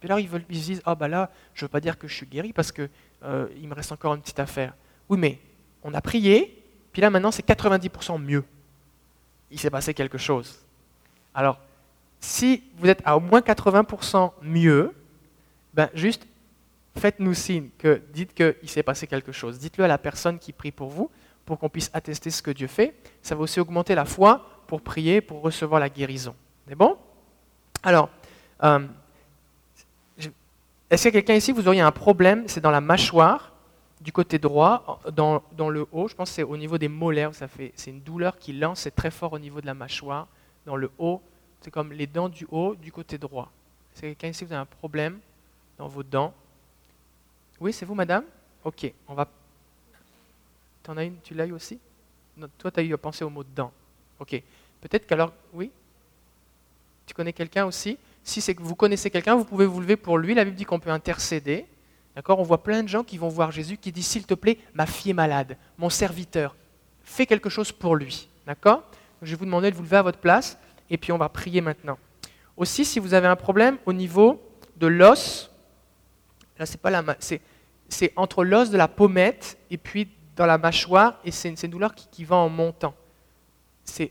Puis 0.00 0.08
là, 0.08 0.18
ils, 0.18 0.28
se 0.28 0.64
disent, 0.64 0.82
ah 0.84 0.94
bah 0.94 1.08
là, 1.08 1.30
je 1.54 1.64
ne 1.64 1.66
veux 1.66 1.70
pas 1.70 1.80
dire 1.80 1.98
que 1.98 2.06
je 2.06 2.14
suis 2.14 2.26
guéri 2.26 2.52
parce 2.52 2.72
qu'il 2.72 2.88
euh, 3.24 3.48
me 3.62 3.74
reste 3.74 3.92
encore 3.92 4.14
une 4.14 4.20
petite 4.20 4.38
affaire. 4.38 4.74
Oui, 5.08 5.18
mais 5.18 5.38
on 5.82 5.92
a 5.94 6.00
prié, 6.00 6.62
puis 6.92 7.02
là, 7.02 7.10
maintenant, 7.10 7.30
c'est 7.30 7.46
90% 7.46 8.20
mieux. 8.20 8.44
Il 9.50 9.58
s'est 9.58 9.70
passé 9.70 9.94
quelque 9.94 10.18
chose. 10.18 10.60
Alors, 11.34 11.58
si 12.20 12.62
vous 12.76 12.88
êtes 12.88 13.02
à 13.04 13.16
au 13.16 13.20
moins 13.20 13.40
80% 13.40 14.32
mieux, 14.42 14.94
ben 15.74 15.88
juste 15.94 16.26
faites-nous 16.98 17.34
signe, 17.34 17.68
que, 17.78 18.02
dites 18.12 18.34
qu'il 18.34 18.68
s'est 18.68 18.82
passé 18.82 19.06
quelque 19.06 19.32
chose. 19.32 19.58
Dites-le 19.58 19.84
à 19.84 19.88
la 19.88 19.98
personne 19.98 20.38
qui 20.38 20.52
prie 20.52 20.72
pour 20.72 20.88
vous, 20.88 21.10
pour 21.44 21.58
qu'on 21.58 21.68
puisse 21.68 21.90
attester 21.94 22.30
ce 22.30 22.42
que 22.42 22.50
Dieu 22.50 22.66
fait. 22.66 22.94
Ça 23.22 23.34
va 23.34 23.42
aussi 23.42 23.60
augmenter 23.60 23.94
la 23.94 24.04
foi 24.04 24.46
pour 24.66 24.82
prier, 24.82 25.20
pour 25.20 25.40
recevoir 25.40 25.80
la 25.80 25.88
guérison. 25.88 26.34
C'est 26.68 26.74
bon? 26.74 26.98
Alors, 27.82 28.10
euh, 28.62 28.86
est-ce 30.90 31.02
qu'il 31.02 31.14
y 31.14 31.18
a 31.18 31.20
quelqu'un 31.20 31.34
ici, 31.34 31.52
vous 31.52 31.68
auriez 31.68 31.80
un 31.80 31.92
problème, 31.92 32.44
c'est 32.48 32.60
dans 32.60 32.70
la 32.70 32.80
mâchoire, 32.80 33.52
du 34.00 34.12
côté 34.12 34.38
droit, 34.38 35.00
dans, 35.12 35.42
dans 35.52 35.68
le 35.68 35.86
haut, 35.92 36.08
je 36.08 36.14
pense 36.14 36.30
que 36.30 36.36
c'est 36.36 36.42
au 36.42 36.56
niveau 36.56 36.78
des 36.78 36.88
molaires, 36.88 37.34
ça 37.34 37.48
fait, 37.48 37.72
c'est 37.74 37.90
une 37.90 38.00
douleur 38.00 38.38
qui 38.38 38.52
lance, 38.52 38.80
c'est 38.80 38.94
très 38.94 39.10
fort 39.10 39.32
au 39.32 39.38
niveau 39.38 39.60
de 39.60 39.66
la 39.66 39.74
mâchoire, 39.74 40.28
dans 40.66 40.76
le 40.76 40.90
haut, 40.98 41.20
c'est 41.60 41.70
comme 41.70 41.92
les 41.92 42.06
dents 42.06 42.28
du 42.28 42.46
haut 42.50 42.74
du 42.74 42.92
côté 42.92 43.18
droit. 43.18 43.50
Est-ce 43.92 44.00
qu'il 44.00 44.08
y 44.08 44.12
a 44.12 44.14
quelqu'un 44.14 44.28
ici, 44.28 44.44
vous 44.44 44.52
avez 44.52 44.62
un 44.62 44.66
problème 44.66 45.18
dans 45.78 45.88
vos 45.88 46.02
dents? 46.02 46.32
Oui, 47.60 47.72
c'est 47.72 47.84
vous, 47.84 47.94
madame? 47.94 48.24
Ok, 48.64 48.92
on 49.06 49.14
va... 49.14 49.28
T'en 50.82 50.96
as 50.96 51.04
une, 51.04 51.20
tu 51.22 51.34
l'as 51.34 51.46
eu 51.46 51.52
aussi? 51.52 51.78
Toi, 52.58 52.70
tu 52.70 52.80
as 52.80 52.82
eu 52.82 52.94
à 52.94 52.98
penser 52.98 53.24
au 53.24 53.30
mot 53.30 53.44
dents. 53.44 53.72
Ok, 54.20 54.42
peut-être 54.80 55.06
qu'alors, 55.06 55.32
oui? 55.52 55.70
Tu 57.06 57.14
connais 57.14 57.32
quelqu'un 57.32 57.66
aussi? 57.66 57.98
Si 58.22 58.40
c'est 58.40 58.54
que 58.54 58.62
vous 58.62 58.74
connaissez 58.74 59.10
quelqu'un, 59.10 59.34
vous 59.34 59.44
pouvez 59.44 59.66
vous 59.66 59.80
lever 59.80 59.96
pour 59.96 60.18
lui. 60.18 60.34
La 60.34 60.44
Bible 60.44 60.56
dit 60.56 60.64
qu'on 60.64 60.78
peut 60.78 60.90
intercéder. 60.90 61.66
D'accord? 62.14 62.38
On 62.38 62.42
voit 62.42 62.62
plein 62.62 62.82
de 62.82 62.88
gens 62.88 63.04
qui 63.04 63.16
vont 63.16 63.28
voir 63.28 63.50
Jésus 63.50 63.76
qui 63.76 63.92
disent 63.92 64.06
S'il 64.06 64.26
te 64.26 64.34
plaît, 64.34 64.58
ma 64.74 64.86
fille 64.86 65.12
est 65.12 65.14
malade, 65.14 65.56
mon 65.78 65.88
serviteur, 65.88 66.56
fais 67.02 67.26
quelque 67.26 67.48
chose 67.48 67.72
pour 67.72 67.96
lui. 67.96 68.28
D'accord? 68.46 68.82
Je 69.22 69.30
vais 69.30 69.36
vous 69.36 69.44
demander 69.44 69.70
de 69.70 69.76
vous 69.76 69.82
lever 69.82 69.96
à 69.96 70.02
votre 70.02 70.18
place 70.18 70.58
et 70.90 70.98
puis 70.98 71.12
on 71.12 71.18
va 71.18 71.28
prier 71.28 71.60
maintenant. 71.60 71.98
Aussi, 72.56 72.84
si 72.84 72.98
vous 72.98 73.14
avez 73.14 73.28
un 73.28 73.36
problème 73.36 73.78
au 73.86 73.92
niveau 73.92 74.42
de 74.76 74.86
l'os, 74.86 75.47
là 76.58 76.66
c'est 76.66 76.80
pas 76.80 76.90
la 76.90 77.04
c'est, 77.18 77.40
c'est 77.88 78.12
entre 78.16 78.44
l'os 78.44 78.70
de 78.70 78.76
la 78.76 78.88
pommette 78.88 79.58
et 79.70 79.78
puis 79.78 80.08
dans 80.36 80.46
la 80.46 80.58
mâchoire 80.58 81.18
et 81.24 81.30
c'est 81.30 81.48
une, 81.48 81.70
douleur 81.70 81.94
qui, 81.94 82.24
va 82.24 82.36
en 82.36 82.48
montant. 82.48 82.94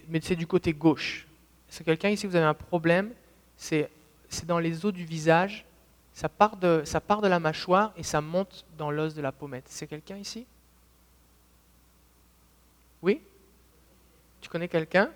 Mais 0.10 0.20
c'est 0.22 0.36
du 0.36 0.48
côté 0.48 0.74
gauche. 0.74 1.28
C'est 1.70 1.84
quelqu'un 1.84 2.10
ici, 2.10 2.28
vous 2.28 2.36
avez 2.36 2.46
un 2.46 2.54
problème, 2.54 3.12
c'est 3.56 3.90
c'est 4.30 4.46
dans 4.46 4.60
les 4.60 4.86
os 4.86 4.94
du 4.94 5.06
visage. 5.06 5.66
Ça 6.14 6.30
part, 6.30 6.58
de, 6.58 6.82
ça 6.84 7.00
part 7.00 7.22
de 7.22 7.28
la 7.28 7.40
mâchoire 7.40 7.94
et 7.96 8.04
ça 8.04 8.22
monte 8.22 8.66
dans 8.78 8.90
l'os 8.90 9.14
de 9.14 9.22
la 9.22 9.32
pommette. 9.32 9.66
C'est 9.68 9.88
quelqu'un 9.88 10.18
ici? 10.18 10.48
Oui? 13.02 13.22
Tu 14.42 14.50
connais 14.50 14.68
quelqu'un 14.68 15.12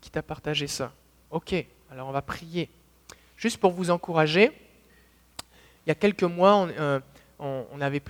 qui 0.00 0.10
t'a 0.10 0.22
partagé 0.22 0.66
ça? 0.66 0.92
Ok, 1.30 1.54
alors 1.90 2.08
on 2.08 2.12
va 2.12 2.22
prier. 2.22 2.68
Juste 3.36 3.58
pour 3.58 3.70
vous 3.70 3.90
encourager, 3.90 4.52
il 5.86 5.90
y 5.90 5.92
a 5.92 5.94
quelques 5.94 6.24
mois, 6.24 6.68
on, 7.38 7.80
avait 7.80 8.00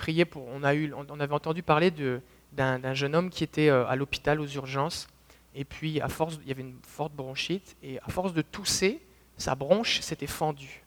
entendu 1.31 1.63
parler 1.63 1.91
d'un 2.53 2.93
jeune 2.93 3.15
homme 3.15 3.29
qui 3.29 3.43
était 3.43 3.69
euh, 3.69 3.85
à 3.87 3.95
l'hôpital 3.95 4.39
aux 4.39 4.47
urgences 4.47 5.07
et 5.55 5.63
puis, 5.63 6.01
à 6.01 6.09
force, 6.09 6.37
il 6.43 6.49
y 6.49 6.51
avait 6.51 6.61
une 6.61 6.77
forte 6.85 7.13
bronchite, 7.13 7.77
et 7.81 7.97
à 7.99 8.09
force 8.09 8.33
de 8.33 8.41
tousser, 8.41 9.01
sa 9.37 9.55
bronche 9.55 10.01
s'était 10.01 10.27
fendue. 10.27 10.83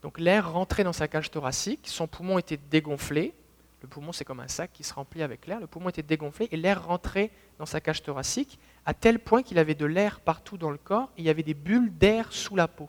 Donc 0.00 0.18
l'air 0.18 0.50
rentrait 0.50 0.82
dans 0.82 0.94
sa 0.94 1.06
cage 1.06 1.30
thoracique, 1.30 1.82
son 1.84 2.06
poumon 2.06 2.38
était 2.38 2.58
dégonflé. 2.70 3.34
Le 3.82 3.88
poumon, 3.88 4.12
c'est 4.12 4.24
comme 4.24 4.40
un 4.40 4.48
sac 4.48 4.70
qui 4.72 4.82
se 4.82 4.94
remplit 4.94 5.22
avec 5.22 5.46
l'air. 5.46 5.60
Le 5.60 5.66
poumon 5.66 5.90
était 5.90 6.02
dégonflé 6.02 6.48
et 6.50 6.56
l'air 6.56 6.86
rentrait 6.86 7.30
dans 7.58 7.66
sa 7.66 7.80
cage 7.80 8.02
thoracique 8.02 8.58
à 8.86 8.94
tel 8.94 9.18
point 9.18 9.42
qu'il 9.42 9.58
avait 9.58 9.74
de 9.74 9.86
l'air 9.86 10.20
partout 10.20 10.56
dans 10.56 10.70
le 10.70 10.78
corps 10.78 11.10
et 11.16 11.20
il 11.20 11.24
y 11.24 11.30
avait 11.30 11.44
des 11.44 11.54
bulles 11.54 11.92
d'air 11.96 12.32
sous 12.32 12.56
la 12.56 12.66
peau. 12.66 12.88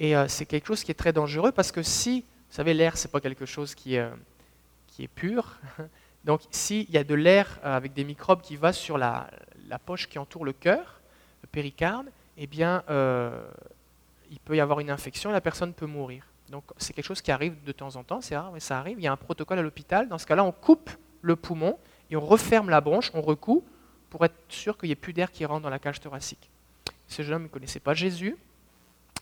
Et 0.00 0.16
euh, 0.16 0.26
c'est 0.28 0.46
quelque 0.46 0.66
chose 0.66 0.82
qui 0.82 0.90
est 0.90 0.94
très 0.94 1.12
dangereux 1.12 1.52
parce 1.52 1.70
que 1.70 1.82
si, 1.82 2.22
vous 2.22 2.54
savez, 2.56 2.72
l'air, 2.72 2.96
ce 2.96 3.06
n'est 3.06 3.12
pas 3.12 3.20
quelque 3.20 3.44
chose 3.44 3.74
qui, 3.74 3.98
euh, 3.98 4.10
qui 4.88 5.04
est 5.04 5.08
pur. 5.08 5.58
Donc 6.24 6.40
s'il 6.50 6.90
y 6.90 6.96
a 6.96 7.04
de 7.04 7.14
l'air 7.14 7.60
euh, 7.64 7.76
avec 7.76 7.92
des 7.92 8.04
microbes 8.04 8.40
qui 8.40 8.56
va 8.56 8.72
sur 8.72 8.96
la, 8.96 9.30
la 9.68 9.78
poche 9.78 10.08
qui 10.08 10.18
entoure 10.18 10.46
le 10.46 10.54
cœur, 10.54 11.00
le 11.42 11.48
péricarde, 11.48 12.06
eh 12.38 12.46
bien, 12.46 12.82
il 14.30 14.40
peut 14.40 14.56
y 14.56 14.60
avoir 14.60 14.80
une 14.80 14.88
infection 14.88 15.28
et 15.28 15.34
la 15.34 15.42
personne 15.42 15.74
peut 15.74 15.84
mourir. 15.84 16.24
Donc, 16.48 16.64
c'est 16.78 16.94
quelque 16.94 17.04
chose 17.04 17.20
qui 17.20 17.30
arrive 17.30 17.62
de 17.64 17.72
temps 17.72 17.96
en 17.96 18.02
temps, 18.02 18.22
c'est 18.22 18.34
rare, 18.34 18.50
mais 18.50 18.60
ça 18.60 18.78
arrive. 18.78 18.98
Il 18.98 19.04
y 19.04 19.06
a 19.06 19.12
un 19.12 19.16
protocole 19.18 19.58
à 19.58 19.62
l'hôpital. 19.62 20.08
Dans 20.08 20.16
ce 20.16 20.24
cas-là, 20.24 20.42
on 20.42 20.52
coupe 20.52 20.88
le 21.20 21.36
poumon 21.36 21.78
et 22.10 22.16
on 22.16 22.24
referme 22.24 22.70
la 22.70 22.80
bronche, 22.80 23.10
on 23.12 23.20
recoue 23.20 23.62
pour 24.08 24.24
être 24.24 24.36
sûr 24.48 24.78
qu'il 24.78 24.88
n'y 24.88 24.92
ait 24.92 24.96
plus 24.96 25.12
d'air 25.12 25.30
qui 25.30 25.44
rentre 25.44 25.62
dans 25.62 25.70
la 25.70 25.78
cage 25.78 26.00
thoracique. 26.00 26.48
Ce 27.08 27.20
jeune 27.20 27.34
homme 27.34 27.42
ne 27.44 27.48
connaissait 27.48 27.80
pas 27.80 27.92
Jésus. 27.92 28.38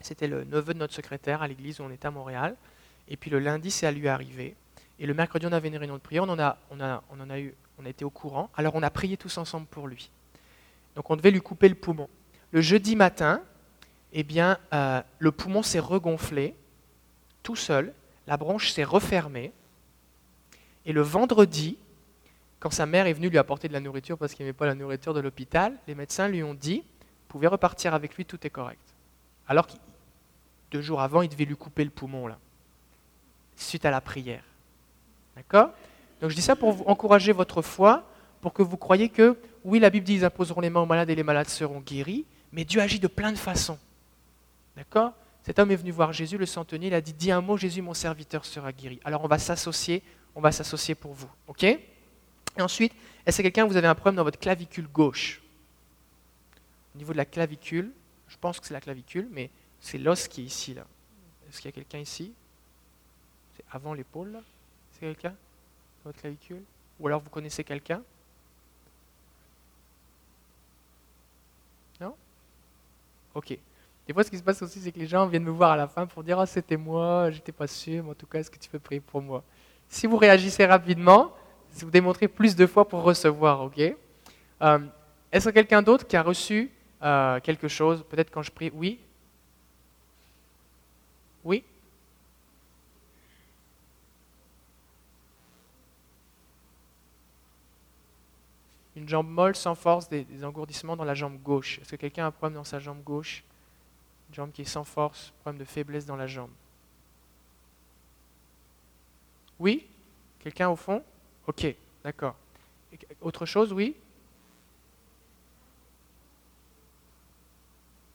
C'était 0.01 0.29
le 0.29 0.45
neveu 0.45 0.75
de 0.75 0.79
notre 0.79 0.95
secrétaire 0.95 1.43
à 1.43 1.49
l'église 1.49 1.81
où 1.81 1.85
on 1.85 1.91
était 1.91 2.07
à 2.07 2.11
Montréal. 2.11 2.57
Et 3.09 3.17
puis 3.17 3.31
le 3.31 3.39
lundi, 3.39 3.71
c'est 3.71 3.87
à 3.87 3.93
lui 3.93 4.09
arriver. 4.09 4.55
Et 4.99 5.07
le 5.07 5.15
mercredi, 5.15 5.47
on 5.47 5.53
avait 5.53 5.69
une 5.69 5.77
réunion 5.77 5.97
de 5.97 6.01
prière. 6.01 6.25
On 6.25 6.29
en 6.29 6.39
a, 6.39 7.41
eu, 7.41 7.55
on 7.79 7.87
a 7.87 7.89
été 7.89 8.05
au 8.05 8.11
courant. 8.11 8.51
Alors 8.57 8.75
on 8.75 8.83
a 8.83 8.91
prié 8.91 9.17
tous 9.17 9.39
ensemble 9.39 9.67
pour 9.67 9.87
lui. 9.89 10.11
Donc 10.97 11.11
on 11.11 11.17
devait 11.17 11.31
lui 11.31 11.41
couper 11.41 11.69
le 11.69 11.75
poumon. 11.75 12.09
Le 12.51 12.61
jeudi 12.61 12.97
matin, 12.97 13.43
eh 14.13 14.23
bien, 14.23 14.59
euh, 14.73 15.03
le 15.19 15.33
poumon 15.33 15.63
s'est 15.63 15.79
regonflé 15.79 16.55
tout 17.43 17.57
seul, 17.57 17.93
la 18.27 18.37
bronche 18.37 18.73
s'est 18.73 18.85
refermée. 18.85 19.53
Et 20.87 20.93
le 20.93 21.03
vendredi, 21.03 21.77
quand 22.61 22.71
sa 22.71 22.87
mère 22.87 23.07
est 23.07 23.13
venue 23.13 23.29
lui 23.29 23.39
apporter 23.39 23.69
de 23.69 23.73
la 23.73 23.81
nourriture 23.81 24.19
parce 24.19 24.35
qu'il 24.35 24.45
n'aimait 24.45 24.55
pas 24.57 24.67
la 24.67 24.75
nourriture 24.75 25.15
de 25.15 25.21
l'hôpital, 25.21 25.75
les 25.87 25.95
médecins 25.95 26.29
lui 26.29 26.43
ont 26.43 26.55
dit, 26.55 26.79
vous 26.81 27.29
pouvez 27.29 27.47
repartir 27.47 27.95
avec 27.95 28.17
lui, 28.17 28.25
tout 28.25 28.39
est 28.47 28.51
correct. 28.51 28.81
Alors 29.47 29.67
que 29.67 29.73
deux 30.71 30.83
jours 30.83 31.01
avant, 31.01 31.23
il 31.23 31.29
devait 31.29 31.45
lui 31.45 31.57
couper 31.57 31.85
le 31.85 31.91
poumon, 31.91 32.27
là, 32.27 32.39
suite 33.57 33.85
à 33.85 33.91
la 33.91 34.01
prière. 34.01 34.45
D'accord? 35.37 35.71
Donc 36.21 36.31
je 36.31 36.35
dis 36.35 36.43
ça 36.43 36.57
pour 36.57 36.73
vous 36.73 36.85
encourager 36.85 37.33
votre 37.33 37.63
foi, 37.63 38.05
pour 38.41 38.53
que 38.53 38.63
vous 38.63 38.77
croyiez 38.77 39.09
que, 39.09 39.37
oui, 39.65 39.79
la 39.79 39.91
Bible 39.91 40.05
dit, 40.05 40.15
ils 40.15 40.25
imposeront 40.25 40.61
les 40.61 40.71
mains 40.71 40.81
aux 40.81 40.87
malades 40.87 41.11
et 41.11 41.15
les 41.15 41.23
malades 41.23 41.49
seront 41.49 41.81
guéris, 41.81 42.25
mais 42.53 42.65
Dieu 42.65 42.81
agit 42.81 42.99
de 42.99 43.09
plein 43.09 43.33
de 43.33 43.39
façons. 43.39 43.79
D'accord? 44.77 45.13
Cet 45.43 45.59
homme 45.59 45.71
est 45.71 45.77
venu 45.77 45.91
voir 45.91 46.13
Jésus, 46.13 46.37
le 46.37 46.47
centenier, 46.47 46.89
il 46.89 46.95
a 46.95 47.01
dit, 47.01 47.13
dis 47.13 47.31
un 47.31 47.41
mot, 47.41 47.57
Jésus, 47.57 47.83
mon 47.83 47.95
serviteur 47.95 48.45
sera 48.45 48.73
guéri. 48.73 49.01
Alors 49.05 49.25
on 49.25 49.29
va 49.29 49.39
s'associer, 49.39 50.03
on 50.35 50.41
va 50.41 50.53
s'associer 50.53 50.95
pour 50.95 51.15
vous. 51.15 51.31
OK? 51.47 51.65
Et 51.65 51.81
ensuite, 52.59 52.93
est-ce 53.25 53.39
que 53.39 53.43
quelqu'un, 53.43 53.67
vous 53.67 53.77
avez 53.77 53.87
un 53.87 53.95
problème 53.95 54.17
dans 54.17 54.25
votre 54.25 54.39
clavicule 54.39 54.89
gauche? 54.89 55.41
Au 56.95 56.99
niveau 56.99 57.13
de 57.13 57.19
la 57.19 57.25
clavicule, 57.25 57.91
je 58.29 58.37
pense 58.41 58.61
que 58.61 58.67
c'est 58.67 58.75
la 58.75 58.81
clavicule, 58.81 59.29
mais 59.31 59.51
c'est 59.81 59.99
l'os 59.99 60.29
qui 60.29 60.43
est 60.43 60.45
ici, 60.45 60.75
là. 60.75 60.85
Est-ce 61.49 61.61
qu'il 61.61 61.71
y 61.71 61.73
a 61.73 61.73
quelqu'un 61.73 61.99
ici? 61.99 62.33
C'est 63.57 63.65
avant 63.71 63.95
l'épaule, 63.95 64.41
C'est 64.93 65.01
quelqu'un? 65.01 65.35
Votre 66.05 66.21
clavicule? 66.21 66.63
Ou 67.01 67.07
alors 67.07 67.21
vous 67.21 67.31
connaissez 67.31 67.65
quelqu'un? 67.65 68.03
Ok. 73.39 73.57
Des 74.07 74.13
fois, 74.13 74.25
ce 74.25 74.31
qui 74.31 74.39
se 74.39 74.43
passe 74.43 74.61
aussi, 74.63 74.81
c'est 74.81 74.91
que 74.91 74.99
les 74.99 75.07
gens 75.07 75.27
viennent 75.27 75.45
me 75.45 75.51
voir 75.51 75.71
à 75.73 75.77
la 75.77 75.87
fin 75.87 76.07
pour 76.07 76.25
dire 76.25 76.41
Ah, 76.41 76.47
c'était 76.47 76.77
moi, 76.77 77.31
j'étais 77.31 77.53
pas 77.53 77.69
sûr, 77.69 78.03
mais 78.03 78.11
en 78.11 78.15
tout 78.15 78.27
cas, 78.27 78.41
est-ce 78.41 78.51
que 78.51 78.59
tu 78.59 78.69
peux 78.69 78.81
prier 78.81 79.01
pour 79.01 79.23
moi 79.23 79.45
Si 79.89 80.07
vous 80.09 80.17
réagissez 80.17 80.67
rapidement, 80.67 81.33
vous 81.75 81.91
démontrez 81.91 82.27
plus 82.27 82.57
de 82.57 82.67
fois 82.67 82.89
pour 82.89 83.03
recevoir, 83.03 83.63
ok? 83.63 83.79
Euh, 84.63 84.79
Est-ce 85.31 85.51
que 85.51 85.55
quelqu'un 85.55 85.83
d'autre 85.83 86.07
qui 86.07 86.17
a 86.17 86.23
reçu 86.23 86.73
euh, 87.03 87.39
quelque 87.41 87.69
chose? 87.69 88.05
Peut-être 88.09 88.31
quand 88.31 88.43
je 88.43 88.51
prie 88.51 88.73
Oui? 88.75 88.99
Oui 91.45 91.65
une 98.99 99.09
jambe 99.09 99.29
molle 99.29 99.55
sans 99.55 99.75
force, 99.75 100.09
des, 100.09 100.27
engourdissements 100.45 100.97
dans 100.97 101.05
la 101.05 101.15
jambe 101.15 101.41
gauche. 101.43 101.79
Est-ce 101.79 101.93
que 101.93 101.97
quelqu'un 101.97 102.25
a 102.25 102.27
un 102.29 102.31
problème 102.31 102.55
dans 102.55 102.65
sa 102.65 102.79
jambe 102.81 103.03
gauche? 103.03 103.45
Une 104.29 104.35
jambe 104.35 104.53
qui 104.53 104.63
est 104.63 104.67
sans 104.67 104.85
force, 104.85 105.33
problème 105.41 105.61
de 105.61 105.65
faiblesse 105.65 106.05
dans 106.05 106.17
la 106.17 106.27
jambe. 106.27 106.51
Oui? 109.59 109.87
Quelqu'un 110.41 110.69
au 110.69 110.77
fond? 110.77 111.03
Ok, 111.47 111.67
d'accord. 112.03 112.35
Autre 113.21 113.47
chose, 113.47 113.73
oui? 113.73 113.97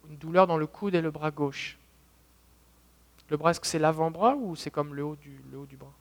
Une 0.10 0.18
douleur 0.18 0.48
dans 0.48 0.58
le 0.58 0.68
coude 0.68 0.96
et 0.96 1.02
le 1.02 1.12
bras 1.12 1.32
gauche. 1.32 1.78
Le 3.34 3.38
bras, 3.38 3.50
est-ce 3.50 3.60
que 3.60 3.66
c'est 3.66 3.80
l'avant-bras 3.80 4.36
ou 4.36 4.56
c'est 4.56 4.70
comme 4.70 4.94
le 4.94 5.04
haut, 5.04 5.16
du, 5.16 5.42
le 5.52 5.58
haut 5.58 5.66
du 5.66 5.76
bras? 5.76 5.92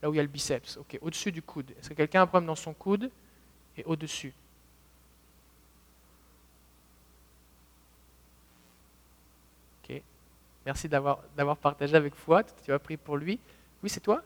Là 0.00 0.08
où 0.08 0.14
il 0.14 0.18
y 0.18 0.20
a 0.20 0.22
le 0.22 0.28
biceps. 0.28 0.76
Ok, 0.76 0.96
au-dessus 1.00 1.32
du 1.32 1.42
coude. 1.42 1.72
Est-ce 1.72 1.88
que 1.88 1.94
quelqu'un 1.94 2.20
a 2.20 2.22
un 2.22 2.26
problème 2.28 2.46
dans 2.46 2.54
son 2.54 2.72
coude? 2.72 3.10
Et 3.76 3.82
au-dessus. 3.82 4.32
Ok. 9.82 10.00
Merci 10.64 10.88
d'avoir 10.88 11.56
partagé 11.56 11.96
avec 11.96 12.14
foi. 12.14 12.44
Tu 12.44 12.72
as 12.72 12.78
pris 12.78 12.96
pour 12.96 13.16
lui. 13.16 13.40
Oui, 13.82 13.90
c'est 13.90 13.98
toi? 13.98 14.22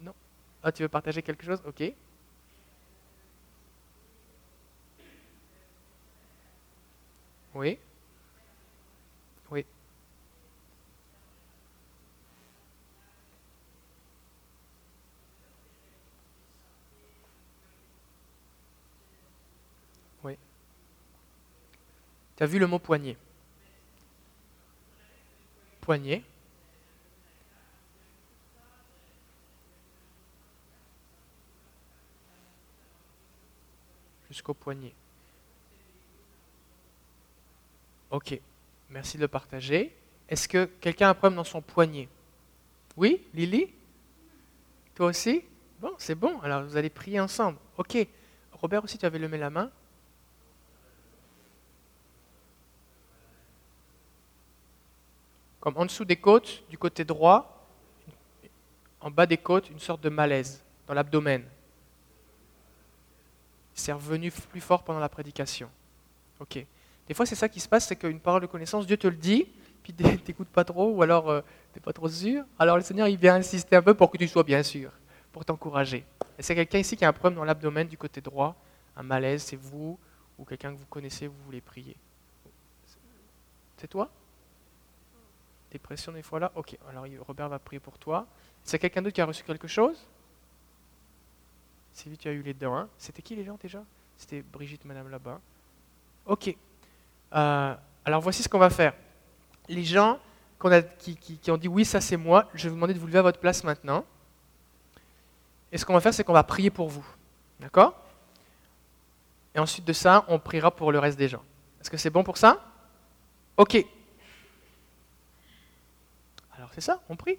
Non. 0.00 0.14
Ah, 0.62 0.70
tu 0.70 0.84
veux 0.84 0.88
partager 0.88 1.22
quelque 1.22 1.44
chose? 1.44 1.60
Ok. 1.66 1.92
Oui. 7.56 7.78
Oui. 20.24 20.36
Tu 22.36 22.42
as 22.42 22.46
vu 22.46 22.58
le 22.58 22.66
mot 22.66 22.78
poignet? 22.78 23.16
Poignet. 25.80 26.22
Jusqu'au 34.28 34.54
poignet. 34.54 34.94
Ok, 38.10 38.38
merci 38.90 39.16
de 39.16 39.22
le 39.22 39.28
partager. 39.28 39.94
Est-ce 40.28 40.48
que 40.48 40.64
quelqu'un 40.80 41.08
a 41.08 41.10
un 41.10 41.14
problème 41.14 41.36
dans 41.36 41.44
son 41.44 41.60
poignet? 41.60 42.08
Oui, 42.96 43.26
Lily? 43.34 43.72
Toi 44.94 45.06
aussi? 45.06 45.42
Bon, 45.80 45.92
c'est 45.98 46.14
bon, 46.14 46.40
alors 46.40 46.62
vous 46.64 46.76
allez 46.76 46.90
prier 46.90 47.20
ensemble. 47.20 47.58
Ok. 47.76 48.06
Robert 48.52 48.84
aussi, 48.84 48.96
tu 48.96 49.04
avais 49.04 49.18
levé 49.18 49.38
la 49.38 49.50
main 49.50 49.70
Comme 55.62 55.76
en 55.76 55.86
dessous 55.86 56.04
des 56.04 56.16
côtes, 56.16 56.64
du 56.70 56.76
côté 56.76 57.04
droit, 57.04 57.68
en 59.00 59.12
bas 59.12 59.26
des 59.26 59.36
côtes, 59.36 59.70
une 59.70 59.78
sorte 59.78 60.00
de 60.00 60.08
malaise 60.08 60.60
dans 60.88 60.92
l'abdomen. 60.92 61.44
C'est 63.72 63.92
revenu 63.92 64.32
plus 64.32 64.60
fort 64.60 64.82
pendant 64.82 64.98
la 64.98 65.08
prédication. 65.08 65.70
Ok. 66.40 66.66
Des 67.06 67.14
fois, 67.14 67.26
c'est 67.26 67.36
ça 67.36 67.48
qui 67.48 67.60
se 67.60 67.68
passe, 67.68 67.86
c'est 67.86 67.94
qu'une 67.94 68.18
parole 68.18 68.42
de 68.42 68.46
connaissance, 68.46 68.88
Dieu 68.88 68.96
te 68.96 69.06
le 69.06 69.14
dit, 69.14 69.46
puis 69.84 69.92
tu 69.94 70.02
n'écoutes 70.26 70.48
pas 70.48 70.64
trop, 70.64 70.90
ou 70.90 71.00
alors 71.00 71.30
euh, 71.30 71.42
tu 71.72 71.78
n'es 71.78 71.80
pas 71.80 71.92
trop 71.92 72.08
sûr. 72.08 72.42
Alors 72.58 72.76
le 72.76 72.82
Seigneur, 72.82 73.06
il 73.06 73.16
vient 73.16 73.36
insister 73.36 73.76
un 73.76 73.82
peu 73.82 73.94
pour 73.94 74.10
que 74.10 74.18
tu 74.18 74.26
sois 74.26 74.42
bien 74.42 74.64
sûr, 74.64 74.90
pour 75.30 75.44
t'encourager. 75.44 76.04
Et 76.40 76.42
c'est 76.42 76.56
quelqu'un 76.56 76.78
ici 76.78 76.96
qui 76.96 77.04
a 77.04 77.08
un 77.08 77.12
problème 77.12 77.38
dans 77.38 77.44
l'abdomen 77.44 77.86
du 77.86 77.96
côté 77.96 78.20
droit, 78.20 78.56
un 78.96 79.04
malaise, 79.04 79.44
c'est 79.44 79.54
vous, 79.54 79.96
ou 80.40 80.44
quelqu'un 80.44 80.72
que 80.72 80.78
vous 80.78 80.86
connaissez, 80.86 81.28
vous 81.28 81.40
voulez 81.44 81.60
prier. 81.60 81.94
C'est 83.76 83.86
toi? 83.86 84.10
Dépression 85.72 86.12
des 86.12 86.22
fois 86.22 86.38
là 86.38 86.52
Ok, 86.54 86.76
alors 86.90 87.06
Robert 87.26 87.48
va 87.48 87.58
prier 87.58 87.80
pour 87.80 87.98
toi. 87.98 88.26
C'est 88.62 88.78
quelqu'un 88.78 89.00
d'autre 89.00 89.14
qui 89.14 89.22
a 89.22 89.24
reçu 89.24 89.42
quelque 89.42 89.66
chose? 89.66 90.06
Sylvie, 91.94 92.18
tu 92.18 92.28
as 92.28 92.32
eu 92.32 92.42
les 92.42 92.52
dents. 92.52 92.76
Hein 92.76 92.88
C'était 92.98 93.22
qui 93.22 93.34
les 93.34 93.44
gens 93.44 93.58
déjà? 93.60 93.82
C'était 94.18 94.42
Brigitte, 94.42 94.84
madame 94.84 95.08
là-bas. 95.08 95.40
Ok. 96.26 96.54
Euh, 97.34 97.74
alors 98.04 98.20
voici 98.20 98.42
ce 98.42 98.50
qu'on 98.50 98.58
va 98.58 98.68
faire. 98.68 98.92
Les 99.66 99.82
gens 99.82 100.18
qui, 100.98 101.50
ont 101.50 101.56
dit 101.56 101.68
oui, 101.68 101.86
ça 101.86 102.02
c'est 102.02 102.18
moi, 102.18 102.48
je 102.54 102.64
vais 102.64 102.68
vous 102.68 102.76
demander 102.76 102.94
de 102.94 102.98
vous 102.98 103.06
lever 103.06 103.18
à 103.18 103.22
votre 103.22 103.40
place 103.40 103.64
maintenant. 103.64 104.04
Et 105.72 105.78
ce 105.78 105.86
qu'on 105.86 105.94
va 105.94 106.00
faire, 106.00 106.12
c'est 106.12 106.22
qu'on 106.22 106.34
va 106.34 106.44
prier 106.44 106.68
pour 106.68 106.88
vous. 106.88 107.06
D'accord? 107.60 107.98
Et 109.54 109.58
ensuite 109.58 109.86
de 109.86 109.94
ça, 109.94 110.26
on 110.28 110.38
priera 110.38 110.70
pour 110.70 110.92
le 110.92 110.98
reste 110.98 111.18
des 111.18 111.28
gens. 111.28 111.42
Est-ce 111.80 111.90
que 111.90 111.96
c'est 111.96 112.10
bon 112.10 112.22
pour 112.22 112.36
ça? 112.36 112.62
Ok. 113.56 113.82
C'est 116.74 116.80
ça, 116.80 117.00
on 117.08 117.16
prie. 117.16 117.38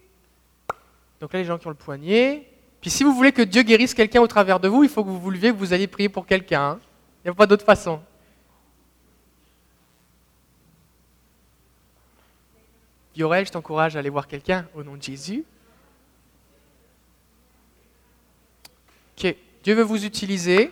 Donc 1.19 1.33
là, 1.33 1.39
les 1.39 1.45
gens 1.45 1.57
qui 1.57 1.67
ont 1.67 1.71
le 1.71 1.75
poignet. 1.75 2.47
Puis 2.81 2.89
si 2.89 3.03
vous 3.03 3.13
voulez 3.13 3.31
que 3.31 3.41
Dieu 3.41 3.63
guérisse 3.63 3.93
quelqu'un 3.93 4.21
au 4.21 4.27
travers 4.27 4.59
de 4.59 4.67
vous, 4.67 4.83
il 4.83 4.89
faut 4.89 5.03
que 5.03 5.09
vous 5.09 5.19
vous 5.19 5.31
leviez, 5.31 5.51
que 5.51 5.57
vous 5.57 5.73
alliez 5.73 5.87
prier 5.87 6.09
pour 6.09 6.25
quelqu'un. 6.25 6.71
Hein. 6.71 6.79
Il 7.23 7.27
n'y 7.27 7.31
a 7.31 7.33
pas 7.33 7.47
d'autre 7.47 7.65
façon. 7.65 8.01
Yorel, 13.15 13.45
je 13.45 13.51
t'encourage 13.51 13.95
à 13.95 13.99
aller 13.99 14.09
voir 14.09 14.27
quelqu'un 14.27 14.67
au 14.73 14.83
nom 14.83 14.95
de 14.95 15.01
Jésus. 15.01 15.45
Ok, 19.17 19.35
Dieu 19.63 19.75
veut 19.75 19.83
vous 19.83 20.03
utiliser. 20.03 20.71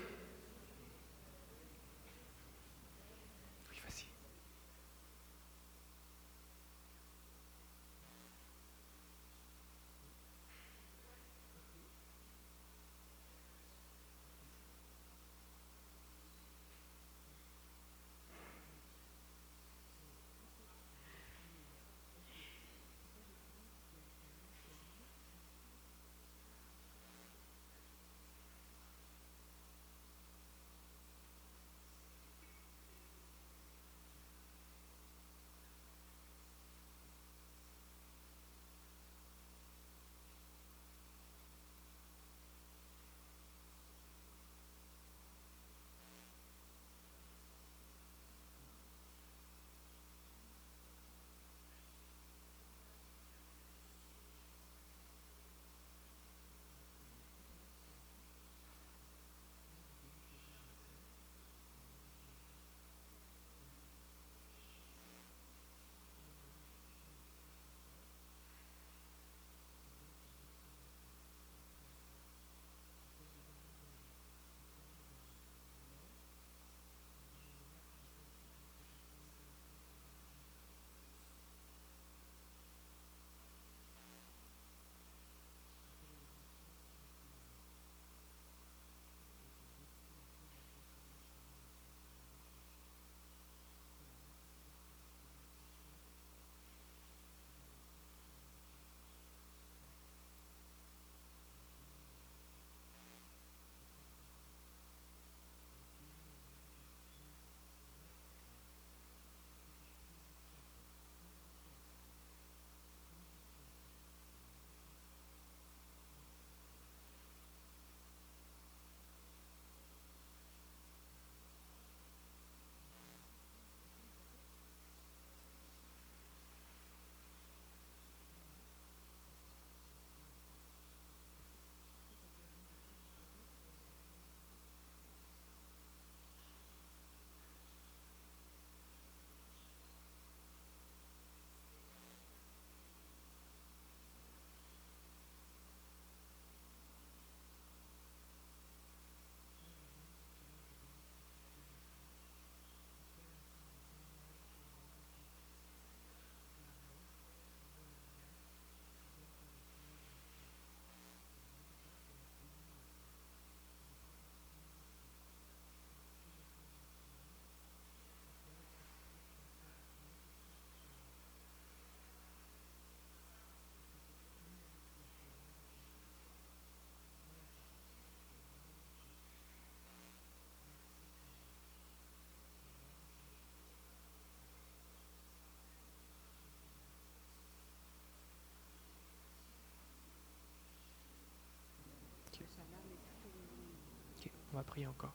On 194.53 194.57
va 194.57 194.63
prier 194.63 194.87
encore. 194.87 195.13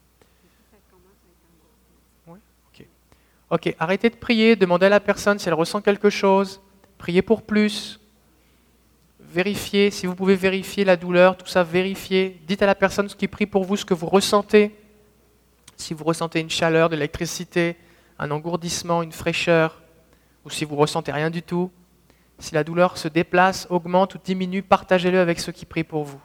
Oui. 2.26 2.38
Ok, 3.50 3.74
arrêtez 3.78 4.10
de 4.10 4.16
prier, 4.16 4.56
demandez 4.56 4.86
à 4.86 4.88
la 4.88 5.00
personne 5.00 5.38
si 5.38 5.48
elle 5.48 5.54
ressent 5.54 5.80
quelque 5.80 6.10
chose. 6.10 6.60
Priez 6.98 7.22
pour 7.22 7.42
plus. 7.42 8.00
Vérifiez, 9.20 9.90
si 9.90 10.06
vous 10.06 10.14
pouvez 10.14 10.36
vérifier 10.36 10.84
la 10.84 10.96
douleur, 10.96 11.36
tout 11.36 11.46
ça, 11.46 11.62
vérifiez. 11.62 12.40
Dites 12.46 12.62
à 12.62 12.66
la 12.66 12.74
personne 12.74 13.08
ce 13.08 13.16
qui 13.16 13.28
prie 13.28 13.46
pour 13.46 13.64
vous, 13.64 13.76
ce 13.76 13.84
que 13.84 13.94
vous 13.94 14.06
ressentez. 14.06 14.74
Si 15.76 15.92
vous 15.92 16.04
ressentez 16.04 16.40
une 16.40 16.48
chaleur, 16.48 16.88
de 16.88 16.94
l'électricité, 16.94 17.76
un 18.18 18.30
engourdissement, 18.30 19.02
une 19.02 19.12
fraîcheur, 19.12 19.82
ou 20.44 20.50
si 20.50 20.64
vous 20.64 20.76
ressentez 20.76 21.12
rien 21.12 21.28
du 21.28 21.42
tout, 21.42 21.70
si 22.38 22.54
la 22.54 22.64
douleur 22.64 22.96
se 22.96 23.08
déplace, 23.08 23.66
augmente 23.68 24.14
ou 24.14 24.18
diminue, 24.24 24.62
partagez-le 24.62 25.20
avec 25.20 25.38
ceux 25.38 25.52
qui 25.52 25.66
prient 25.66 25.84
pour 25.84 26.04
vous. 26.04 26.20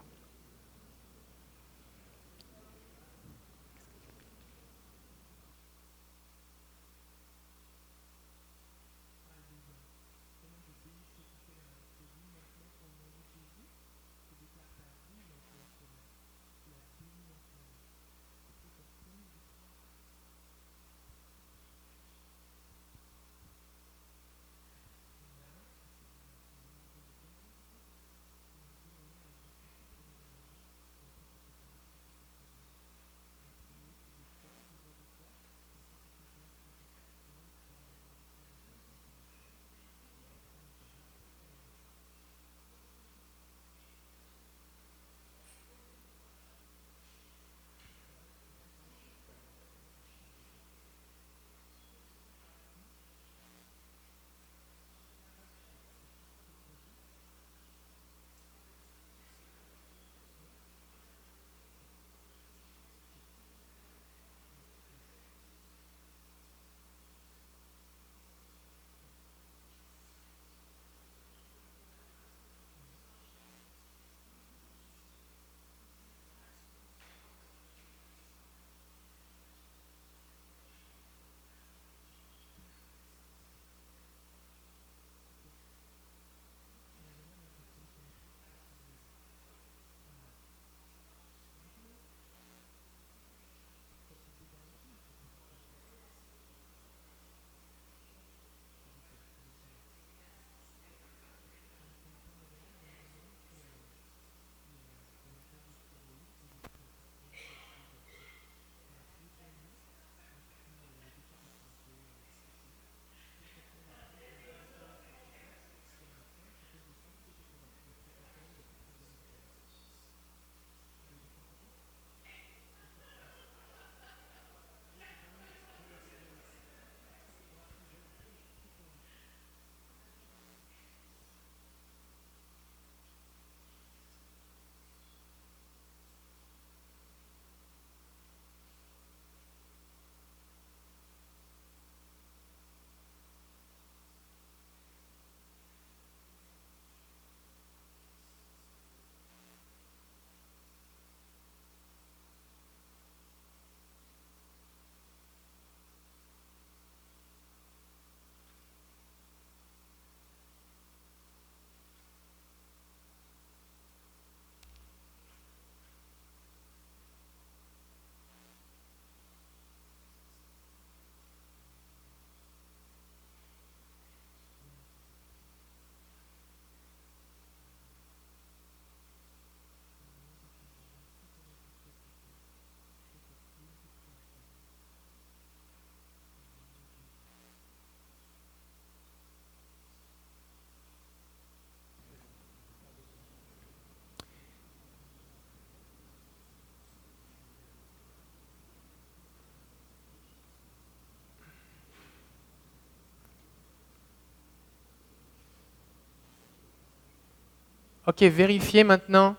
Ok, 208.11 208.23
vérifiez 208.23 208.83
maintenant. 208.83 209.37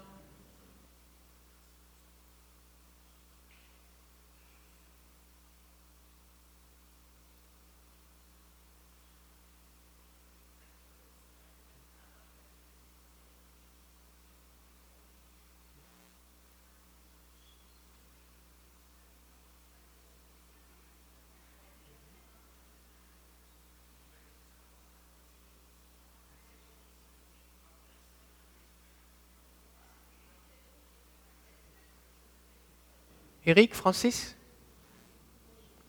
Eric, 33.45 33.75
Francis? 33.75 34.37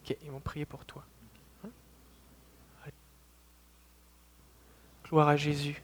Ils 0.10 0.32
vont 0.32 0.40
prier 0.40 0.66
pour 0.66 0.86
toi. 0.86 1.04
Gloire 5.06 5.28
à 5.28 5.38
Jésus. 5.38 5.82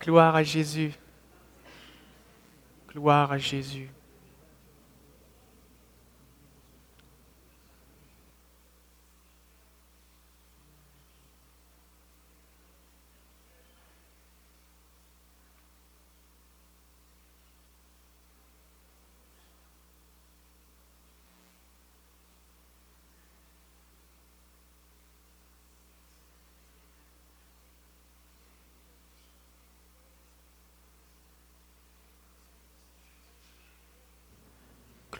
Gloire 0.00 0.36
à 0.36 0.42
Jésus. 0.42 0.92
Gloire 2.88 3.32
à 3.32 3.38
Jésus. 3.38 3.90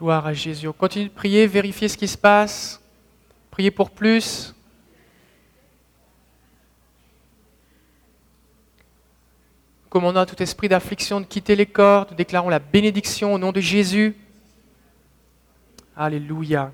Gloire 0.00 0.26
à 0.26 0.32
Jésus. 0.32 0.66
On 0.66 0.72
continue 0.72 1.10
de 1.10 1.10
prier, 1.10 1.46
vérifier 1.46 1.86
ce 1.86 1.98
qui 1.98 2.08
se 2.08 2.16
passe, 2.16 2.80
prier 3.50 3.70
pour 3.70 3.90
plus. 3.90 4.54
Commandons 9.90 10.20
à 10.20 10.24
tout 10.24 10.42
esprit 10.42 10.70
d'affliction 10.70 11.20
de 11.20 11.26
quitter 11.26 11.54
les 11.54 11.66
corps, 11.66 12.06
nous 12.10 12.16
déclarons 12.16 12.48
la 12.48 12.60
bénédiction 12.60 13.34
au 13.34 13.38
nom 13.38 13.52
de 13.52 13.60
Jésus. 13.60 14.16
Alléluia. 15.94 16.72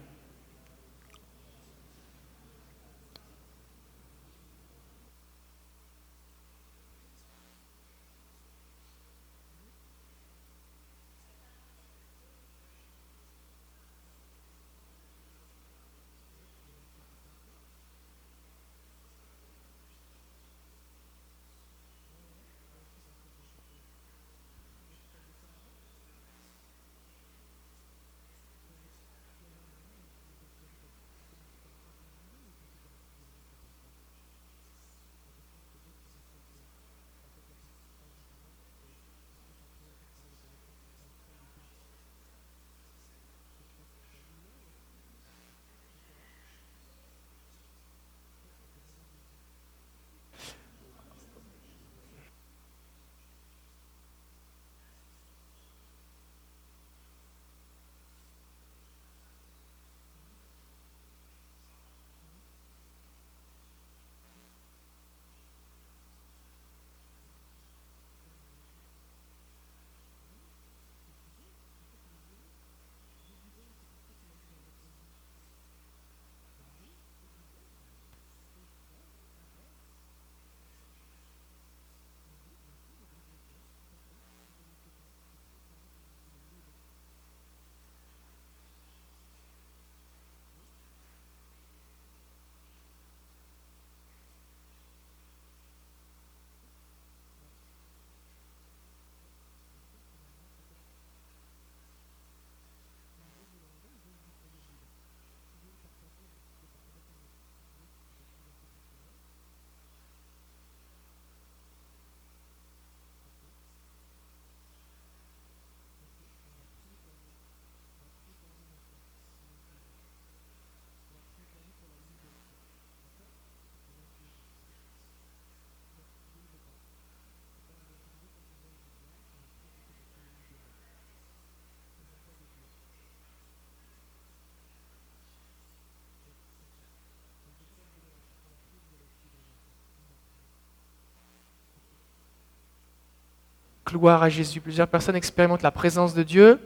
Gloire 143.86 144.22
à 144.22 144.28
Jésus. 144.28 144.60
Plusieurs 144.60 144.88
personnes 144.88 145.14
expérimentent 145.14 145.62
la 145.62 145.70
présence 145.70 146.12
de 146.12 146.24
Dieu. 146.24 146.60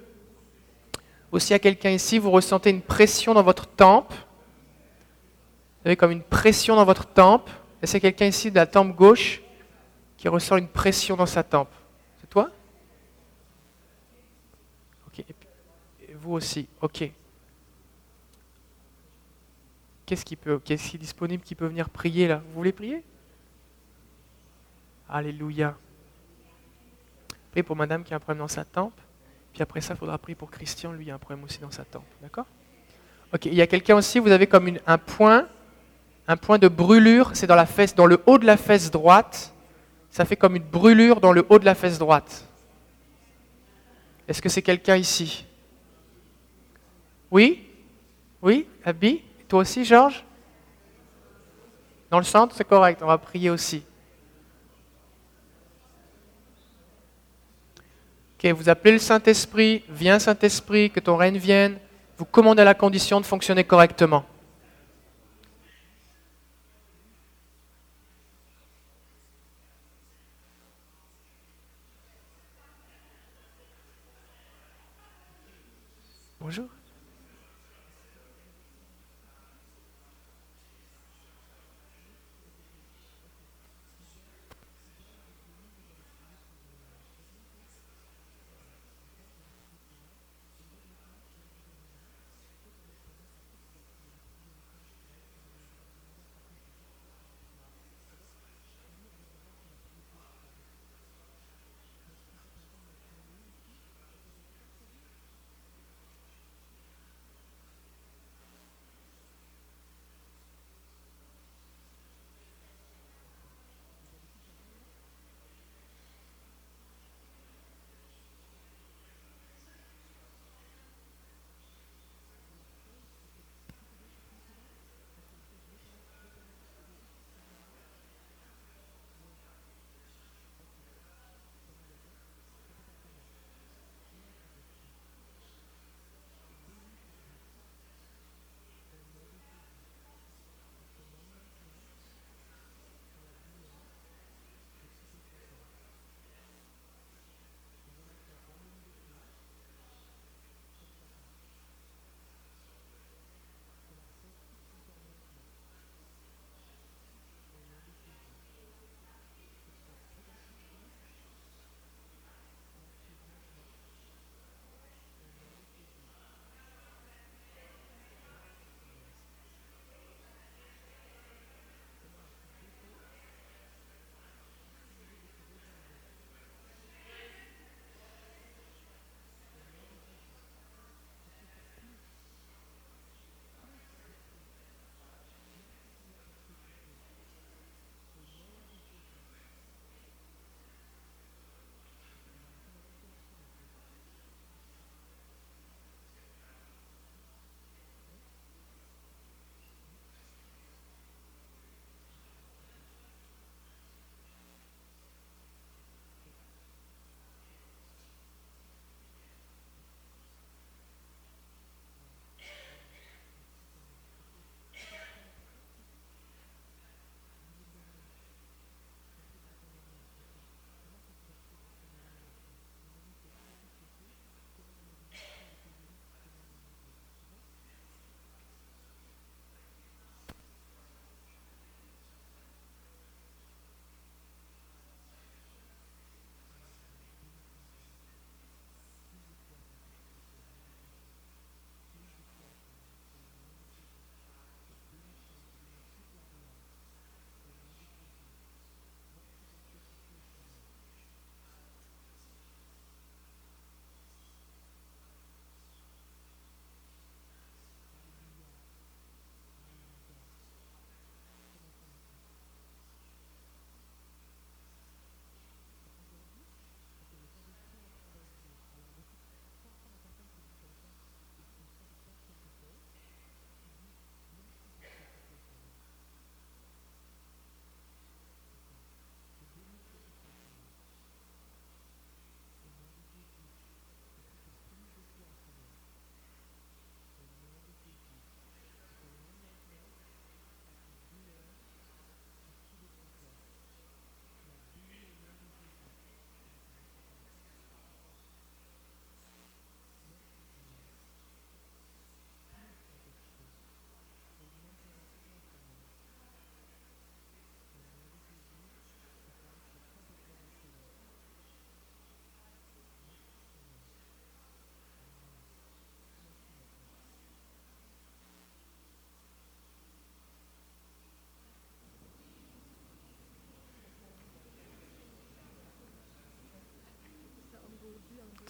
Aussi, 1.30 1.52
à 1.52 1.58
quelqu'un 1.58 1.90
ici, 1.90 2.18
vous 2.18 2.30
ressentez 2.30 2.70
une 2.70 2.80
pression 2.80 3.34
dans 3.34 3.42
votre 3.42 3.66
tempe. 3.66 4.12
Vous 4.12 5.88
avez 5.88 5.96
comme 5.96 6.10
une 6.10 6.22
pression 6.22 6.76
dans 6.76 6.84
votre 6.84 7.06
tempe. 7.06 7.50
Et 7.82 7.86
c'est 7.86 8.00
quelqu'un 8.00 8.26
ici 8.26 8.50
de 8.50 8.56
la 8.56 8.66
tempe 8.66 8.96
gauche 8.96 9.42
qui 10.16 10.28
ressent 10.28 10.56
une 10.56 10.68
pression 10.68 11.16
dans 11.16 11.26
sa 11.26 11.42
tempe. 11.42 11.70
C'est 12.20 12.28
toi? 12.28 12.50
Ok. 15.06 15.20
Et 15.20 16.14
vous 16.14 16.32
aussi. 16.32 16.66
Ok. 16.80 17.10
Qu'est-ce 20.06 20.24
qui 20.24 20.36
peut, 20.36 20.58
qu'est-ce 20.58 20.90
qui 20.90 20.96
est 20.96 20.98
disponible 20.98 21.42
qui 21.44 21.54
peut 21.54 21.66
venir 21.66 21.88
prier 21.88 22.26
là? 22.28 22.42
Vous 22.48 22.54
voulez 22.54 22.72
prier? 22.72 23.04
Alléluia. 25.08 25.76
Priez 27.50 27.62
pour 27.62 27.76
madame 27.76 28.04
qui 28.04 28.12
a 28.12 28.16
un 28.16 28.20
problème 28.20 28.38
dans 28.38 28.48
sa 28.48 28.64
tempe. 28.64 28.98
Puis 29.52 29.62
après 29.62 29.80
ça, 29.80 29.94
il 29.94 29.96
faudra 29.96 30.16
prier 30.18 30.36
pour 30.36 30.50
Christian, 30.50 30.92
lui, 30.92 31.06
il 31.06 31.10
a 31.10 31.14
un 31.14 31.18
problème 31.18 31.44
aussi 31.44 31.58
dans 31.58 31.70
sa 31.70 31.84
tempe. 31.84 32.04
D'accord? 32.22 32.46
Ok, 33.32 33.46
il 33.46 33.54
y 33.54 33.62
a 33.62 33.66
quelqu'un 33.66 33.96
aussi, 33.96 34.18
vous 34.18 34.30
avez 34.30 34.46
comme 34.46 34.78
un 34.86 34.98
point, 34.98 35.48
un 36.28 36.36
point 36.36 36.58
de 36.58 36.68
brûlure, 36.68 37.30
c'est 37.34 37.46
dans 37.46 37.56
la 37.56 37.66
fesse, 37.66 37.94
dans 37.94 38.06
le 38.06 38.22
haut 38.26 38.38
de 38.38 38.46
la 38.46 38.56
fesse 38.56 38.90
droite. 38.90 39.52
Ça 40.10 40.24
fait 40.24 40.36
comme 40.36 40.56
une 40.56 40.64
brûlure 40.64 41.20
dans 41.20 41.32
le 41.32 41.44
haut 41.48 41.58
de 41.58 41.64
la 41.64 41.74
fesse 41.74 41.98
droite. 41.98 42.44
Est-ce 44.26 44.40
que 44.42 44.48
c'est 44.48 44.62
quelqu'un 44.62 44.96
ici? 44.96 45.46
Oui? 47.30 47.66
Oui? 48.42 48.66
Abby? 48.84 49.22
Toi 49.48 49.60
aussi, 49.60 49.84
Georges? 49.84 50.24
Dans 52.10 52.18
le 52.18 52.24
centre, 52.24 52.54
c'est 52.56 52.66
correct, 52.66 53.00
on 53.02 53.06
va 53.06 53.18
prier 53.18 53.50
aussi. 53.50 53.84
Vous 58.48 58.68
appelez 58.68 58.92
le 58.92 58.98
Saint-Esprit, 58.98 59.84
viens 59.90 60.18
Saint-Esprit, 60.18 60.90
que 60.90 61.00
ton 61.00 61.16
règne 61.16 61.36
vienne, 61.36 61.76
vous 62.16 62.24
commandez 62.24 62.62
à 62.62 62.64
la 62.64 62.74
condition 62.74 63.20
de 63.20 63.26
fonctionner 63.26 63.64
correctement. 63.64 64.24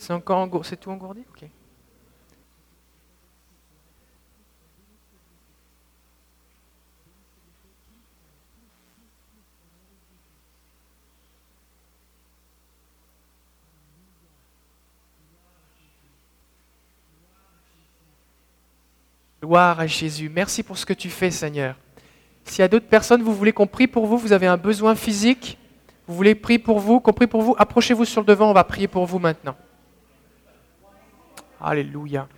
C'est 0.00 0.14
encore 0.14 0.64
c'est 0.64 0.78
tout 0.78 0.90
engourdi? 0.90 1.20
Ok. 1.28 1.46
Gloire 19.42 19.80
à 19.80 19.86
Jésus. 19.86 20.30
Merci 20.30 20.62
pour 20.62 20.78
ce 20.78 20.86
que 20.86 20.94
tu 20.94 21.10
fais, 21.10 21.30
Seigneur. 21.30 21.76
S'il 22.44 22.60
y 22.60 22.62
a 22.62 22.68
d'autres 22.68 22.86
personnes, 22.86 23.22
vous 23.22 23.34
voulez 23.34 23.52
qu'on 23.52 23.66
prie 23.66 23.86
pour 23.86 24.06
vous, 24.06 24.16
vous 24.16 24.32
avez 24.32 24.46
un 24.46 24.56
besoin 24.56 24.94
physique, 24.94 25.58
vous 26.06 26.14
voulez 26.14 26.34
prier 26.34 26.58
pour 26.58 26.78
vous, 26.78 27.00
qu'on 27.00 27.12
prie 27.12 27.26
pour 27.26 27.42
vous, 27.42 27.54
approchez-vous 27.58 28.06
sur 28.06 28.22
le 28.22 28.26
devant, 28.26 28.48
on 28.48 28.54
va 28.54 28.64
prier 28.64 28.88
pour 28.88 29.04
vous 29.04 29.18
maintenant. 29.18 29.56
Alléluia. 31.60 32.28